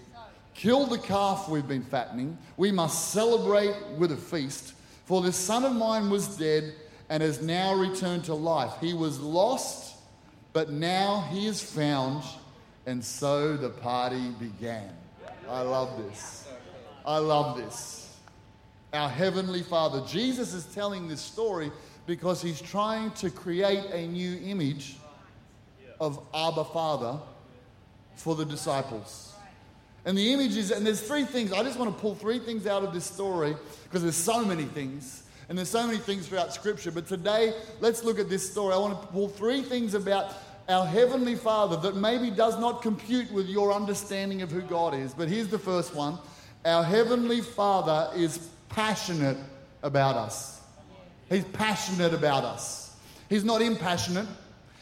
Kill 0.54 0.86
the 0.86 0.98
calf 0.98 1.48
we've 1.48 1.68
been 1.68 1.84
fattening. 1.84 2.36
We 2.56 2.72
must 2.72 3.12
celebrate 3.12 3.76
with 3.96 4.10
a 4.10 4.16
feast. 4.16 4.74
For 5.04 5.22
this 5.22 5.36
son 5.36 5.64
of 5.64 5.72
mine 5.72 6.10
was 6.10 6.36
dead 6.36 6.74
and 7.08 7.22
has 7.22 7.40
now 7.40 7.74
returned 7.74 8.24
to 8.24 8.34
life. 8.34 8.72
He 8.80 8.92
was 8.92 9.20
lost 9.20 9.92
but 10.56 10.70
now 10.70 11.20
he 11.30 11.46
is 11.46 11.60
found, 11.60 12.24
and 12.86 13.04
so 13.04 13.58
the 13.58 13.68
party 13.68 14.30
began. 14.40 14.88
I 15.50 15.60
love 15.60 16.02
this. 16.02 16.48
I 17.04 17.18
love 17.18 17.58
this. 17.58 18.16
Our 18.94 19.10
Heavenly 19.10 19.62
Father. 19.62 20.02
Jesus 20.06 20.54
is 20.54 20.64
telling 20.64 21.08
this 21.08 21.20
story 21.20 21.70
because 22.06 22.40
he's 22.40 22.58
trying 22.58 23.10
to 23.16 23.28
create 23.28 23.84
a 23.92 24.06
new 24.06 24.40
image 24.46 24.96
of 26.00 26.24
Abba 26.32 26.64
Father 26.64 27.18
for 28.14 28.34
the 28.34 28.46
disciples. 28.46 29.34
And 30.06 30.16
the 30.16 30.32
image 30.32 30.56
is, 30.56 30.70
and 30.70 30.86
there's 30.86 31.02
three 31.02 31.24
things. 31.24 31.52
I 31.52 31.62
just 31.64 31.78
want 31.78 31.94
to 31.94 32.00
pull 32.00 32.14
three 32.14 32.38
things 32.38 32.66
out 32.66 32.82
of 32.82 32.94
this 32.94 33.04
story 33.04 33.54
because 33.84 34.00
there's 34.00 34.16
so 34.16 34.42
many 34.42 34.64
things. 34.64 35.24
And 35.48 35.56
there's 35.56 35.68
so 35.68 35.86
many 35.86 35.98
things 35.98 36.26
throughout 36.26 36.52
Scripture. 36.52 36.90
But 36.90 37.06
today, 37.06 37.54
let's 37.80 38.02
look 38.02 38.18
at 38.18 38.28
this 38.28 38.50
story. 38.50 38.74
I 38.74 38.78
want 38.78 39.00
to 39.00 39.06
pull 39.08 39.28
three 39.28 39.62
things 39.62 39.94
about 39.94 40.32
our 40.68 40.86
Heavenly 40.86 41.36
Father 41.36 41.76
that 41.76 41.96
maybe 41.96 42.30
does 42.30 42.58
not 42.58 42.82
compute 42.82 43.30
with 43.30 43.46
your 43.46 43.72
understanding 43.72 44.42
of 44.42 44.50
who 44.50 44.62
God 44.62 44.94
is. 44.94 45.14
But 45.14 45.28
here's 45.28 45.48
the 45.48 45.58
first 45.58 45.94
one 45.94 46.18
Our 46.64 46.82
Heavenly 46.82 47.40
Father 47.40 48.10
is 48.16 48.48
passionate 48.68 49.38
about 49.82 50.16
us. 50.16 50.60
He's 51.28 51.44
passionate 51.44 52.14
about 52.14 52.44
us. 52.44 52.96
He's 53.28 53.44
not 53.44 53.62
impassionate, 53.62 54.26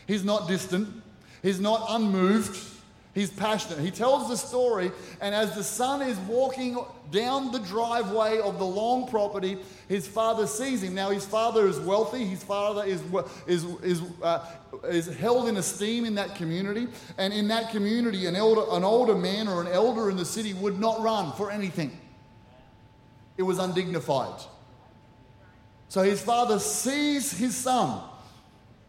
He's 0.07 0.25
not 0.25 0.49
distant, 0.49 0.89
He's 1.43 1.61
not 1.61 1.85
unmoved. 1.89 2.59
He's 3.15 3.31
passionate. 3.31 3.79
He 3.79 3.93
tells 3.93 4.29
the 4.29 4.37
story, 4.37 4.91
and 5.21 5.37
as 5.37 5.55
the 5.55 5.63
son 5.63 6.03
is 6.03 6.19
walking 6.19 6.77
down 7.13 7.53
the 7.53 7.61
driveway 7.61 8.41
of 8.41 8.59
the 8.59 8.65
long 8.65 9.07
property, 9.07 9.59
his 9.89 10.09
father 10.09 10.49
sees 10.49 10.83
him. 10.83 10.97
Now, 10.97 11.11
his 11.11 11.25
father 11.25 11.69
is 11.69 11.79
wealthy. 11.79 12.25
His 12.25 12.43
father 12.43 12.85
is, 12.85 13.01
is, 13.47 13.65
is, 13.83 14.03
uh, 14.21 14.45
is 14.89 15.07
held 15.17 15.47
in 15.47 15.57
esteem 15.57 16.05
in 16.05 16.17
that 16.17 16.35
community. 16.35 16.89
And 17.17 17.33
in 17.33 17.47
that 17.49 17.71
community, 17.71 18.27
an, 18.27 18.35
elder, 18.35 18.65
an 18.73 18.83
older 18.83 19.15
man 19.15 19.47
or 19.47 19.61
an 19.61 19.69
elder 19.69 20.11
in 20.11 20.17
the 20.17 20.25
city 20.25 20.53
would 20.55 20.81
not 20.81 21.01
run 21.01 21.31
for 21.35 21.53
anything, 21.53 21.97
it 23.37 23.45
was 23.45 23.61
undignified. 23.61 24.41
So 25.89 26.03
his 26.03 26.21
father 26.21 26.59
sees 26.59 27.31
his 27.31 27.57
son 27.57 28.03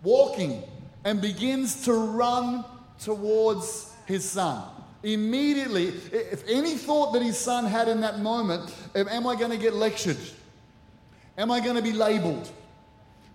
walking 0.02 0.64
and 1.04 1.22
begins 1.22 1.86
to 1.86 1.94
run 1.94 2.66
towards 3.00 3.92
his 4.06 4.30
son. 4.30 4.64
Immediately, 5.04 5.88
if 6.12 6.48
any 6.48 6.76
thought 6.76 7.14
that 7.14 7.22
his 7.22 7.38
son 7.38 7.66
had 7.66 7.88
in 7.88 8.02
that 8.02 8.20
moment, 8.20 8.74
um, 8.96 9.08
am 9.08 9.28
I 9.28 9.36
going 9.36 9.52
to 9.52 9.58
get 9.58 9.76
lectured? 9.76 10.18
Am 11.38 11.52
I 11.52 11.60
going 11.60 11.76
to 11.76 11.82
be 11.82 11.92
labeled? 11.92 12.50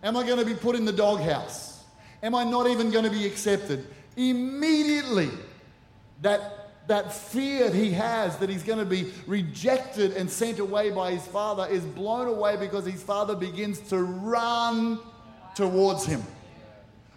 Am 0.03 0.17
I 0.17 0.27
going 0.27 0.39
to 0.39 0.45
be 0.45 0.55
put 0.55 0.75
in 0.75 0.85
the 0.85 0.93
doghouse? 0.93 1.85
Am 2.23 2.35
I 2.35 2.45
not 2.45 2.67
even 2.67 2.91
going 2.91 3.05
to 3.05 3.11
be 3.11 3.27
accepted? 3.27 3.87
Immediately, 4.17 5.31
that, 6.23 6.89
that 6.89 7.13
fear 7.13 7.71
he 7.71 7.93
has 7.93 8.37
that 8.39 8.51
he's 8.51 8.63
going 8.63 8.79
to 8.79 8.85
be 8.85 9.13
rejected 9.27 10.17
and 10.17 10.29
sent 10.29 10.59
away 10.59 10.91
by 10.91 11.13
his 11.13 11.27
father 11.27 11.67
is 11.71 11.85
blown 11.85 12.27
away 12.27 12.57
because 12.57 12.85
his 12.85 13.03
father 13.03 13.37
begins 13.37 13.79
to 13.91 13.99
run 13.99 14.99
towards 15.55 16.05
him. 16.05 16.23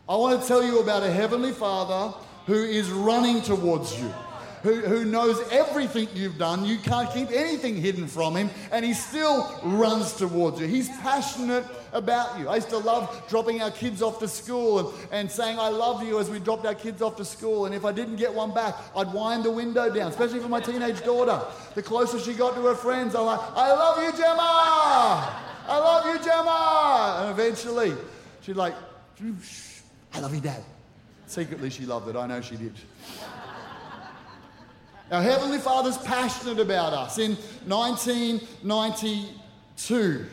I 0.07 0.15
want 0.15 0.41
to 0.41 0.47
tell 0.47 0.63
you 0.63 0.79
about 0.79 1.03
a 1.03 1.11
heavenly 1.11 1.53
father 1.53 2.15
who 2.45 2.63
is 2.63 2.89
running 2.89 3.41
towards 3.41 3.99
you. 3.99 4.13
Who, 4.63 4.79
who 4.79 5.03
knows 5.03 5.45
everything 5.51 6.07
you've 6.13 6.37
done. 6.37 6.63
You 6.63 6.77
can't 6.77 7.11
keep 7.13 7.29
anything 7.31 7.75
hidden 7.75 8.07
from 8.07 8.37
him, 8.37 8.49
and 8.71 8.85
he 8.85 8.93
still 8.93 9.59
runs 9.61 10.13
towards 10.13 10.61
you. 10.61 10.67
He's 10.67 10.87
passionate 10.99 11.65
about 11.91 12.39
you. 12.39 12.47
I 12.47 12.55
used 12.55 12.69
to 12.69 12.77
love 12.77 13.23
dropping 13.27 13.61
our 13.61 13.71
kids 13.71 14.01
off 14.01 14.19
to 14.19 14.27
school 14.27 14.79
and, 14.79 15.11
and 15.11 15.29
saying, 15.29 15.59
I 15.59 15.67
love 15.67 16.01
you 16.01 16.17
as 16.17 16.29
we 16.29 16.39
dropped 16.39 16.65
our 16.65 16.75
kids 16.75 17.01
off 17.01 17.17
to 17.17 17.25
school. 17.25 17.65
And 17.65 17.75
if 17.75 17.83
I 17.83 17.91
didn't 17.91 18.15
get 18.15 18.33
one 18.33 18.53
back, 18.53 18.75
I'd 18.95 19.11
wind 19.11 19.43
the 19.43 19.51
window 19.51 19.93
down, 19.93 20.09
especially 20.11 20.39
for 20.39 20.47
my 20.47 20.61
teenage 20.61 21.03
daughter. 21.03 21.41
The 21.75 21.83
closer 21.83 22.17
she 22.17 22.33
got 22.33 22.55
to 22.55 22.61
her 22.61 22.75
friends, 22.75 23.15
I'm 23.15 23.25
like, 23.25 23.41
I 23.55 23.69
love 23.73 24.01
you, 24.01 24.11
Gemma! 24.17 25.39
I 25.65 25.77
love 25.77 26.05
you, 26.05 26.23
Gemma! 26.23 27.17
And 27.19 27.31
eventually, 27.31 27.93
she'd 28.41 28.55
like, 28.55 28.75
I 30.13 30.19
love 30.21 30.33
you, 30.33 30.41
Dad. 30.41 30.63
Secretly, 31.27 31.69
she 31.69 31.85
loved 31.85 32.07
it. 32.09 32.15
I 32.15 32.25
know 32.27 32.39
she 32.41 32.55
did. 32.55 32.73
Our 35.11 35.21
Heavenly 35.21 35.59
Father's 35.59 35.97
passionate 35.99 36.59
about 36.59 36.93
us. 36.93 37.19
In 37.19 37.37
1992, 37.67 40.25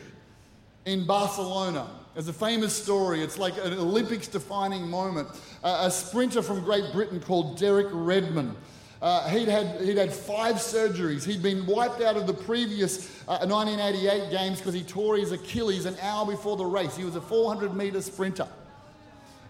in 0.85 1.05
Barcelona, 1.05 1.87
there's 2.13 2.27
a 2.27 2.33
famous 2.33 2.75
story. 2.75 3.21
It's 3.21 3.37
like 3.37 3.53
an 3.63 3.73
Olympics 3.73 4.27
defining 4.27 4.87
moment. 4.87 5.29
Uh, 5.63 5.83
a 5.85 5.91
sprinter 5.91 6.41
from 6.41 6.63
Great 6.63 6.91
Britain 6.91 7.19
called 7.19 7.57
Derek 7.57 7.87
Redmond. 7.91 8.55
Uh, 9.01 9.27
he'd, 9.29 9.47
had, 9.47 9.81
he'd 9.81 9.97
had 9.97 10.13
five 10.13 10.55
surgeries. 10.55 11.23
He'd 11.23 11.41
been 11.41 11.65
wiped 11.65 12.01
out 12.01 12.17
of 12.17 12.27
the 12.27 12.33
previous 12.33 13.23
uh, 13.27 13.45
1988 13.47 14.29
games 14.29 14.59
because 14.59 14.73
he 14.73 14.83
tore 14.83 15.17
his 15.17 15.31
Achilles 15.31 15.85
an 15.85 15.95
hour 16.01 16.25
before 16.25 16.55
the 16.55 16.65
race. 16.65 16.95
He 16.95 17.03
was 17.03 17.15
a 17.15 17.21
400 17.21 17.75
meter 17.75 18.01
sprinter. 18.01 18.47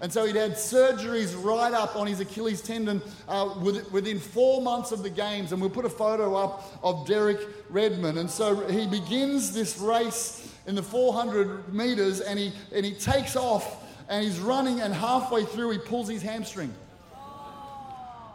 And 0.01 0.11
so 0.11 0.25
he'd 0.25 0.35
had 0.35 0.53
surgeries 0.53 1.41
right 1.41 1.73
up 1.73 1.95
on 1.95 2.07
his 2.07 2.19
Achilles 2.19 2.61
tendon 2.61 3.03
uh, 3.27 3.53
within 3.91 4.19
four 4.19 4.59
months 4.59 4.91
of 4.91 5.03
the 5.03 5.11
games. 5.11 5.51
And 5.51 5.61
we'll 5.61 5.69
put 5.69 5.85
a 5.85 5.89
photo 5.89 6.35
up 6.35 6.67
of 6.83 7.05
Derek 7.05 7.39
Redmond. 7.69 8.17
And 8.17 8.29
so 8.29 8.67
he 8.67 8.87
begins 8.87 9.53
this 9.53 9.77
race 9.77 10.51
in 10.65 10.73
the 10.73 10.81
400 10.81 11.71
meters 11.71 12.19
and 12.19 12.39
he, 12.39 12.51
and 12.73 12.83
he 12.83 12.93
takes 12.93 13.35
off 13.35 13.83
and 14.09 14.25
he's 14.25 14.39
running. 14.39 14.81
And 14.81 14.91
halfway 14.91 15.45
through, 15.45 15.69
he 15.69 15.77
pulls 15.77 16.09
his 16.09 16.23
hamstring. 16.23 16.73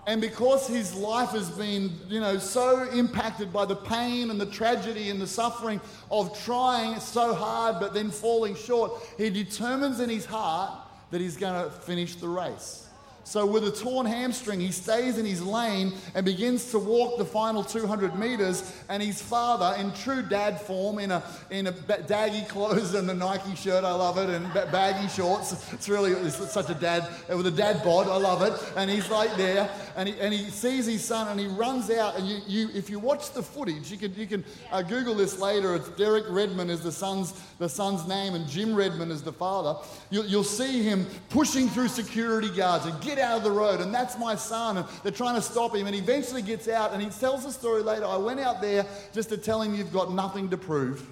And 0.07 0.21
because 0.21 0.69
his 0.69 0.95
life 0.95 1.31
has 1.31 1.51
been, 1.51 1.99
you 2.07 2.21
know, 2.21 2.39
so 2.39 2.89
impacted 2.91 3.53
by 3.53 3.65
the 3.65 3.75
pain 3.75 4.31
and 4.31 4.41
the 4.41 4.47
tragedy 4.47 5.11
and 5.11 5.21
the 5.21 5.27
suffering 5.27 5.81
of 6.13 6.39
trying 6.45 7.01
so 7.01 7.35
hard 7.35 7.81
but 7.81 7.93
then 7.93 8.13
falling 8.13 8.55
short, 8.55 8.93
he 9.19 9.31
determines 9.31 9.99
in 9.99 10.09
his 10.09 10.25
heart 10.25 10.86
that 11.11 11.21
he's 11.21 11.37
going 11.37 11.65
to 11.65 11.71
finish 11.71 12.17
the 12.17 12.29
race. 12.29 12.86
So, 13.27 13.45
with 13.45 13.67
a 13.67 13.73
torn 13.73 14.07
hamstring, 14.07 14.61
he 14.61 14.71
stays 14.71 15.19
in 15.19 15.27
his 15.27 15.43
lane 15.43 15.95
and 16.15 16.25
begins 16.25 16.71
to 16.71 16.79
walk 16.79 17.19
the 17.19 17.25
final 17.25 17.65
200 17.65 18.17
meters. 18.17 18.73
And 18.89 19.03
his 19.03 19.21
father, 19.21 19.77
in 19.81 19.93
true 19.95 20.23
dad 20.23 20.61
form, 20.61 21.01
in 21.01 21.11
a, 21.11 21.25
in 21.51 21.67
a 21.67 21.73
daggy 21.73 22.49
clothes 22.49 22.95
and 22.95 23.11
a 23.11 23.15
Nike 23.15 23.57
shirt, 23.57 23.83
I 23.83 23.93
love 23.95 24.17
it, 24.19 24.31
and 24.31 24.55
baggy 24.55 25.09
shorts. 25.09 25.73
It's 25.73 25.89
really 25.89 26.13
it's 26.13 26.53
such 26.53 26.71
a 26.71 26.75
dad, 26.75 27.09
with 27.29 27.49
a 27.49 27.51
dad 27.51 27.83
bod, 27.83 28.07
I 28.07 28.17
love 28.17 28.43
it. 28.43 28.53
And 28.77 28.89
he's 28.89 29.11
like 29.11 29.37
there, 29.37 29.69
and 29.97 30.09
he, 30.09 30.21
and 30.21 30.33
he 30.33 30.49
sees 30.49 30.87
his 30.87 31.05
son, 31.05 31.27
and 31.27 31.41
he 31.41 31.49
runs 31.49 31.91
out. 31.91 32.17
And 32.17 32.29
you, 32.29 32.39
you 32.47 32.69
if 32.75 32.89
you 32.89 33.01
watch 33.01 33.33
the 33.33 33.43
footage, 33.43 33.91
you 33.91 33.99
can, 33.99 34.15
you 34.15 34.29
can 34.29 34.45
uh, 34.71 34.83
Google 34.83 35.17
this 35.17 35.41
later. 35.41 35.75
It's 35.75 35.89
Derek 35.91 36.27
Redmond 36.29 36.71
is 36.71 36.81
the 36.81 36.93
son's, 36.93 37.33
the 37.59 37.69
son's 37.69 38.07
name, 38.07 38.37
and 38.37 38.47
Jim 38.47 38.73
Redmond 38.73 39.11
is 39.11 39.23
the 39.23 39.33
father. 39.33 39.81
You, 40.11 40.23
you'll 40.23 40.45
see 40.45 40.85
him 40.85 41.09
pushing 41.29 41.69
through 41.69 41.89
security 41.89 42.51
guards 42.51 42.87
and 42.87 42.95
getting 43.01 43.16
get 43.17 43.25
out 43.25 43.39
of 43.39 43.45
the 43.45 43.51
road. 43.51 43.81
And 43.81 43.93
that's 43.95 44.19
my 44.19 44.35
son. 44.35 44.79
And 44.79 44.87
they're 45.03 45.13
trying 45.13 45.35
to 45.35 45.43
stop 45.43 45.75
him. 45.75 45.87
And 45.87 45.97
eventually 45.97 46.43
gets 46.43 46.69
out 46.69 46.93
and 46.93 47.03
he 47.03 47.09
tells 47.09 47.45
the 47.45 47.53
story 47.53 47.83
later. 47.83 48.05
I 48.05 48.17
went 48.17 48.41
out 48.41 48.61
there 48.61 48.87
just 49.13 49.29
to 49.31 49.37
tell 49.37 49.63
him 49.63 49.75
you've 49.75 49.93
got 49.93 50.13
nothing 50.13 50.51
to 50.51 50.57
prove. 50.57 51.09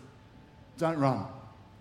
Don't 0.79 0.99
run. 0.99 1.27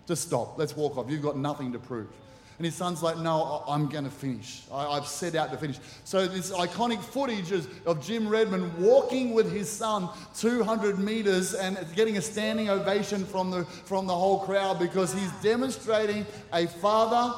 Just 0.06 0.22
stop. 0.22 0.58
Let's 0.58 0.76
walk 0.76 0.96
off. 0.96 1.10
You've 1.10 1.22
got 1.22 1.36
nothing 1.36 1.72
to 1.72 1.78
prove. 1.78 2.08
And 2.56 2.64
his 2.64 2.76
son's 2.76 3.02
like, 3.02 3.18
No, 3.18 3.64
I'm 3.66 3.88
going 3.88 4.04
to 4.04 4.10
finish. 4.10 4.62
I, 4.72 4.94
have 4.94 5.08
set 5.08 5.34
out 5.34 5.50
to 5.50 5.56
finish. 5.56 5.80
So, 6.04 6.28
this 6.28 6.52
iconic 6.52 7.00
footage 7.02 7.50
is 7.50 7.66
of 7.84 8.04
Jim 8.04 8.28
Redmond 8.28 8.78
walking 8.78 9.34
with 9.34 9.52
his 9.52 9.68
son 9.68 10.08
200 10.36 11.00
meters 11.00 11.54
and 11.54 11.76
getting 11.96 12.16
a 12.16 12.22
standing 12.22 12.68
ovation 12.68 13.24
from 13.24 13.50
the, 13.50 13.64
from 13.64 14.06
the 14.06 14.14
whole 14.14 14.38
crowd 14.38 14.78
because 14.78 15.12
he's 15.12 15.32
demonstrating 15.42 16.24
a 16.52 16.68
father 16.68 17.34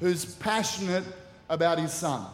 who's 0.00 0.34
passionate 0.34 1.04
about 1.48 1.78
his 1.78 1.92
son. 1.92 2.26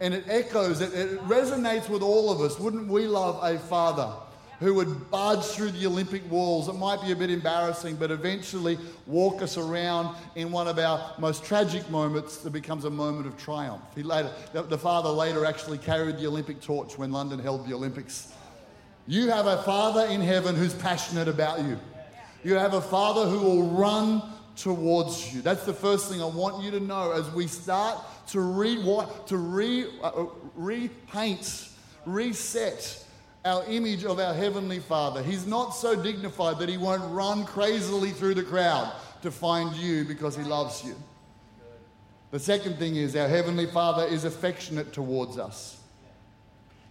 And 0.00 0.12
it 0.12 0.24
echoes, 0.28 0.80
it, 0.80 0.92
it 0.92 1.20
resonates 1.28 1.88
with 1.88 2.02
all 2.02 2.30
of 2.30 2.40
us. 2.40 2.58
Wouldn't 2.58 2.88
we 2.88 3.06
love 3.06 3.38
a 3.42 3.58
father 3.58 4.12
who 4.60 4.74
would 4.74 5.10
barge 5.10 5.42
through 5.42 5.70
the 5.70 5.86
Olympic 5.86 6.28
walls? 6.30 6.68
It 6.68 6.74
might 6.74 7.00
be 7.02 7.12
a 7.12 7.16
bit 7.16 7.30
embarrassing, 7.30 7.96
but 7.96 8.10
eventually 8.10 8.78
walk 9.06 9.40
us 9.40 9.56
around 9.56 10.14
in 10.34 10.50
one 10.50 10.68
of 10.68 10.78
our 10.78 11.14
most 11.18 11.44
tragic 11.44 11.88
moments 11.90 12.38
that 12.38 12.50
becomes 12.50 12.84
a 12.84 12.90
moment 12.90 13.26
of 13.26 13.36
triumph. 13.36 13.82
He 13.94 14.02
later, 14.02 14.30
the, 14.52 14.62
the 14.62 14.78
father 14.78 15.08
later 15.08 15.44
actually 15.44 15.78
carried 15.78 16.18
the 16.18 16.26
Olympic 16.26 16.60
torch 16.60 16.98
when 16.98 17.12
London 17.12 17.38
held 17.38 17.66
the 17.66 17.74
Olympics. 17.74 18.32
You 19.06 19.30
have 19.30 19.46
a 19.46 19.62
father 19.62 20.06
in 20.06 20.20
heaven 20.20 20.56
who's 20.56 20.74
passionate 20.74 21.28
about 21.28 21.60
you. 21.60 21.78
You 22.42 22.54
have 22.54 22.74
a 22.74 22.80
father 22.80 23.26
who 23.26 23.38
will 23.38 23.68
run 23.68 24.22
towards 24.56 25.34
you. 25.34 25.42
That's 25.42 25.64
the 25.64 25.74
first 25.74 26.10
thing 26.10 26.22
I 26.22 26.26
want 26.26 26.62
you 26.62 26.70
to 26.72 26.80
know 26.80 27.12
as 27.12 27.28
we 27.30 27.46
start 27.46 27.98
to 28.28 28.40
re 28.40 28.76
to 29.26 29.36
re 29.36 29.86
uh, 30.02 30.06
uh, 30.06 30.26
repaint, 30.54 31.68
reset 32.06 33.04
our 33.44 33.64
image 33.66 34.04
of 34.04 34.18
our 34.18 34.32
heavenly 34.32 34.78
Father. 34.78 35.22
He's 35.22 35.46
not 35.46 35.70
so 35.70 36.00
dignified 36.00 36.58
that 36.58 36.68
he 36.68 36.78
won't 36.78 37.02
run 37.12 37.44
crazily 37.44 38.10
through 38.10 38.34
the 38.34 38.42
crowd 38.42 38.94
to 39.22 39.30
find 39.30 39.74
you 39.76 40.04
because 40.04 40.36
he 40.36 40.42
loves 40.42 40.84
you. 40.84 40.94
The 42.30 42.38
second 42.38 42.78
thing 42.78 42.96
is 42.96 43.14
our 43.14 43.28
heavenly 43.28 43.66
Father 43.66 44.06
is 44.06 44.24
affectionate 44.24 44.92
towards 44.92 45.38
us. 45.38 45.78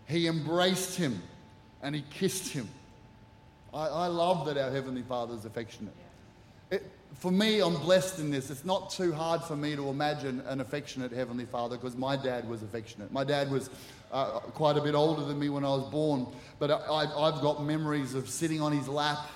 He 0.07 0.27
embraced 0.27 0.95
him 0.95 1.21
and 1.81 1.95
he 1.95 2.03
kissed 2.09 2.49
him. 2.49 2.69
I, 3.73 3.87
I 3.87 4.07
love 4.07 4.45
that 4.45 4.57
our 4.57 4.71
heavenly 4.71 5.01
Father 5.01 5.33
is 5.33 5.45
affectionate. 5.45 5.95
It, 6.69 6.89
for 7.19 7.31
me, 7.31 7.61
I'm 7.61 7.75
blessed 7.75 8.19
in 8.19 8.31
this. 8.31 8.49
It's 8.49 8.65
not 8.65 8.89
too 8.89 9.11
hard 9.11 9.43
for 9.43 9.55
me 9.55 9.75
to 9.75 9.89
imagine 9.89 10.41
an 10.47 10.61
affectionate 10.61 11.11
Heavenly 11.11 11.45
Father 11.45 11.77
because 11.77 11.95
my 11.95 12.15
dad 12.15 12.47
was 12.47 12.63
affectionate. 12.63 13.11
My 13.11 13.23
dad 13.23 13.51
was 13.51 13.69
uh, 14.11 14.39
quite 14.39 14.77
a 14.77 14.81
bit 14.81 14.95
older 14.95 15.23
than 15.23 15.39
me 15.39 15.49
when 15.49 15.63
I 15.63 15.69
was 15.69 15.89
born, 15.89 16.27
but 16.59 16.71
I, 16.71 17.05
have 17.05 17.41
got 17.41 17.63
memories 17.63 18.13
of 18.13 18.29
sitting 18.29 18.61
on 18.61 18.71
his 18.71 18.87
lap 18.87 19.27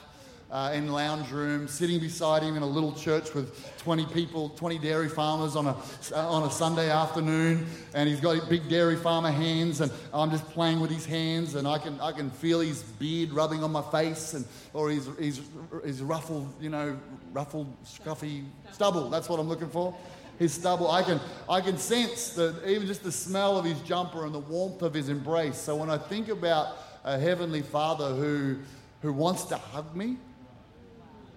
uh, 0.49 0.71
in 0.73 0.91
lounge 0.91 1.29
room, 1.31 1.67
sitting 1.67 1.99
beside 1.99 2.41
him 2.41 2.55
in 2.55 2.63
a 2.63 2.67
little 2.67 2.93
church 2.93 3.33
with 3.33 3.77
20 3.79 4.05
people, 4.07 4.49
20 4.49 4.79
dairy 4.79 5.09
farmers 5.09 5.55
on 5.55 5.67
a, 5.67 5.75
uh, 6.13 6.29
on 6.29 6.43
a 6.43 6.51
Sunday 6.51 6.89
afternoon, 6.89 7.65
and 7.93 8.07
he's 8.07 8.21
got 8.21 8.49
big 8.49 8.69
dairy 8.69 8.95
farmer 8.95 9.31
hands, 9.31 9.81
and 9.81 9.91
I'm 10.13 10.31
just 10.31 10.45
playing 10.49 10.79
with 10.79 10.89
his 10.89 11.05
hands, 11.05 11.55
and 11.55 11.67
I 11.67 11.77
can, 11.77 11.99
I 11.99 12.13
can 12.13 12.29
feel 12.29 12.61
his 12.61 12.81
beard 12.83 13.31
rubbing 13.31 13.63
on 13.63 13.71
my 13.71 13.81
face, 13.81 14.33
and, 14.33 14.45
or 14.73 14.89
his, 14.89 15.09
his, 15.19 15.41
his 15.83 16.01
ruffled, 16.01 16.53
you 16.61 16.69
know, 16.69 16.97
ruffled, 17.33 17.67
scruffy 17.83 18.45
stubble. 18.71 19.09
That's 19.09 19.27
what 19.27 19.39
I'm 19.39 19.49
looking 19.49 19.69
for. 19.69 19.93
his 20.39 20.53
stubble. 20.53 20.89
I 20.89 21.03
can, 21.03 21.19
I 21.49 21.61
can 21.61 21.77
sense 21.77 22.29
that 22.31 22.65
even 22.65 22.87
just 22.87 23.03
the 23.03 23.11
smell 23.11 23.57
of 23.57 23.65
his 23.65 23.79
jumper 23.81 24.25
and 24.25 24.33
the 24.33 24.39
warmth 24.39 24.81
of 24.81 24.93
his 24.93 25.09
embrace. 25.09 25.57
So 25.57 25.75
when 25.75 25.89
I 25.89 25.97
think 25.97 26.29
about 26.29 26.77
a 27.03 27.17
heavenly 27.17 27.61
father 27.61 28.13
who, 28.13 28.57
who 29.01 29.11
wants 29.11 29.43
to 29.45 29.57
hug 29.57 29.95
me, 29.95 30.17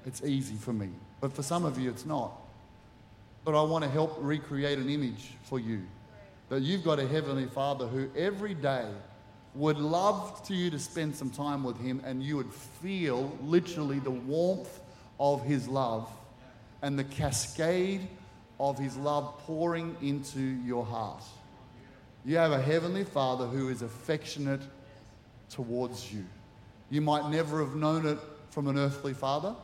it's 0.07 0.23
easy 0.23 0.55
for 0.55 0.73
me. 0.73 0.89
But 1.21 1.33
for 1.33 1.43
some 1.43 1.65
of 1.65 1.79
you, 1.79 1.91
it's 1.91 2.07
not. 2.07 2.33
But 3.45 3.55
I 3.55 3.63
want 3.63 3.85
to 3.85 3.91
help 3.91 4.17
recreate 4.21 4.79
an 4.79 4.89
image 4.89 5.33
for 5.45 5.59
you 5.59 5.83
that 6.49 6.63
you've 6.63 6.85
got 6.85 6.99
a 6.99 7.07
heavenly 7.07 7.47
father 7.47 7.87
who 7.87 8.11
every 8.17 8.55
day 8.55 8.85
would 9.55 9.79
love 9.79 10.45
to 10.47 10.55
you 10.55 10.71
to 10.71 10.79
spend 10.79 11.15
some 11.15 11.31
time 11.31 11.65
with 11.65 11.79
him 11.81 12.01
and 12.05 12.23
you 12.23 12.37
would 12.37 12.53
feel 12.53 13.37
literally 13.43 13.99
the 13.99 14.11
warmth 14.11 14.81
of 15.19 15.45
his 15.45 15.69
love 15.69 16.09
and 16.83 16.99
the 16.99 17.05
cascade 17.05 18.07
of 18.59 18.79
his 18.79 18.97
love 18.97 19.39
pouring 19.47 19.97
into 20.03 20.41
your 20.41 20.85
heart. 20.85 21.23
You 22.25 22.37
have 22.37 22.53
a 22.53 22.61
heavenly 22.61 23.05
father 23.05 23.47
who 23.47 23.69
is 23.69 23.83
affectionate 23.83 24.63
towards 25.49 26.13
you. 26.13 26.25
You 26.91 27.01
might 27.01 27.31
never 27.31 27.65
have 27.65 27.75
known 27.75 28.07
it 28.07 28.19
from 28.51 28.69
an 28.69 28.79
earthly 28.79 29.15
father. 29.15 29.55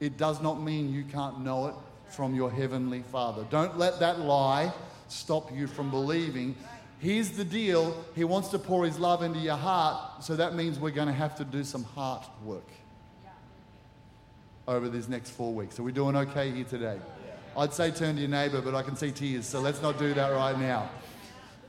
It 0.00 0.16
does 0.16 0.40
not 0.40 0.62
mean 0.62 0.92
you 0.92 1.04
can't 1.04 1.40
know 1.40 1.66
it 1.66 1.74
from 2.08 2.34
your 2.34 2.50
heavenly 2.50 3.02
father. 3.02 3.44
Don't 3.50 3.78
let 3.78 4.00
that 4.00 4.20
lie 4.20 4.72
stop 5.08 5.54
you 5.54 5.66
from 5.66 5.90
believing 5.90 6.54
Here's 7.00 7.30
the 7.30 7.44
deal 7.44 8.04
He 8.14 8.24
wants 8.24 8.48
to 8.48 8.58
pour 8.58 8.84
His 8.84 8.98
love 8.98 9.22
into 9.22 9.38
your 9.38 9.56
heart, 9.56 10.24
so 10.24 10.36
that 10.36 10.54
means 10.54 10.78
we're 10.78 10.90
going 10.90 11.08
to 11.08 11.14
have 11.14 11.36
to 11.36 11.44
do 11.44 11.64
some 11.64 11.84
heart 11.84 12.26
work 12.44 12.68
over 14.66 14.88
these 14.88 15.08
next 15.08 15.30
four 15.30 15.52
weeks. 15.52 15.78
Are 15.78 15.82
we 15.82 15.92
doing 15.92 16.16
okay 16.16 16.50
here 16.50 16.64
today? 16.64 16.98
I'd 17.56 17.72
say 17.72 17.90
turn 17.90 18.16
to 18.16 18.20
your 18.20 18.30
neighbor, 18.30 18.60
but 18.60 18.74
I 18.74 18.82
can 18.82 18.96
see 18.96 19.10
tears, 19.10 19.46
so 19.46 19.60
let's 19.60 19.80
not 19.80 19.98
do 19.98 20.12
that 20.14 20.30
right 20.30 20.58
now. 20.58 20.90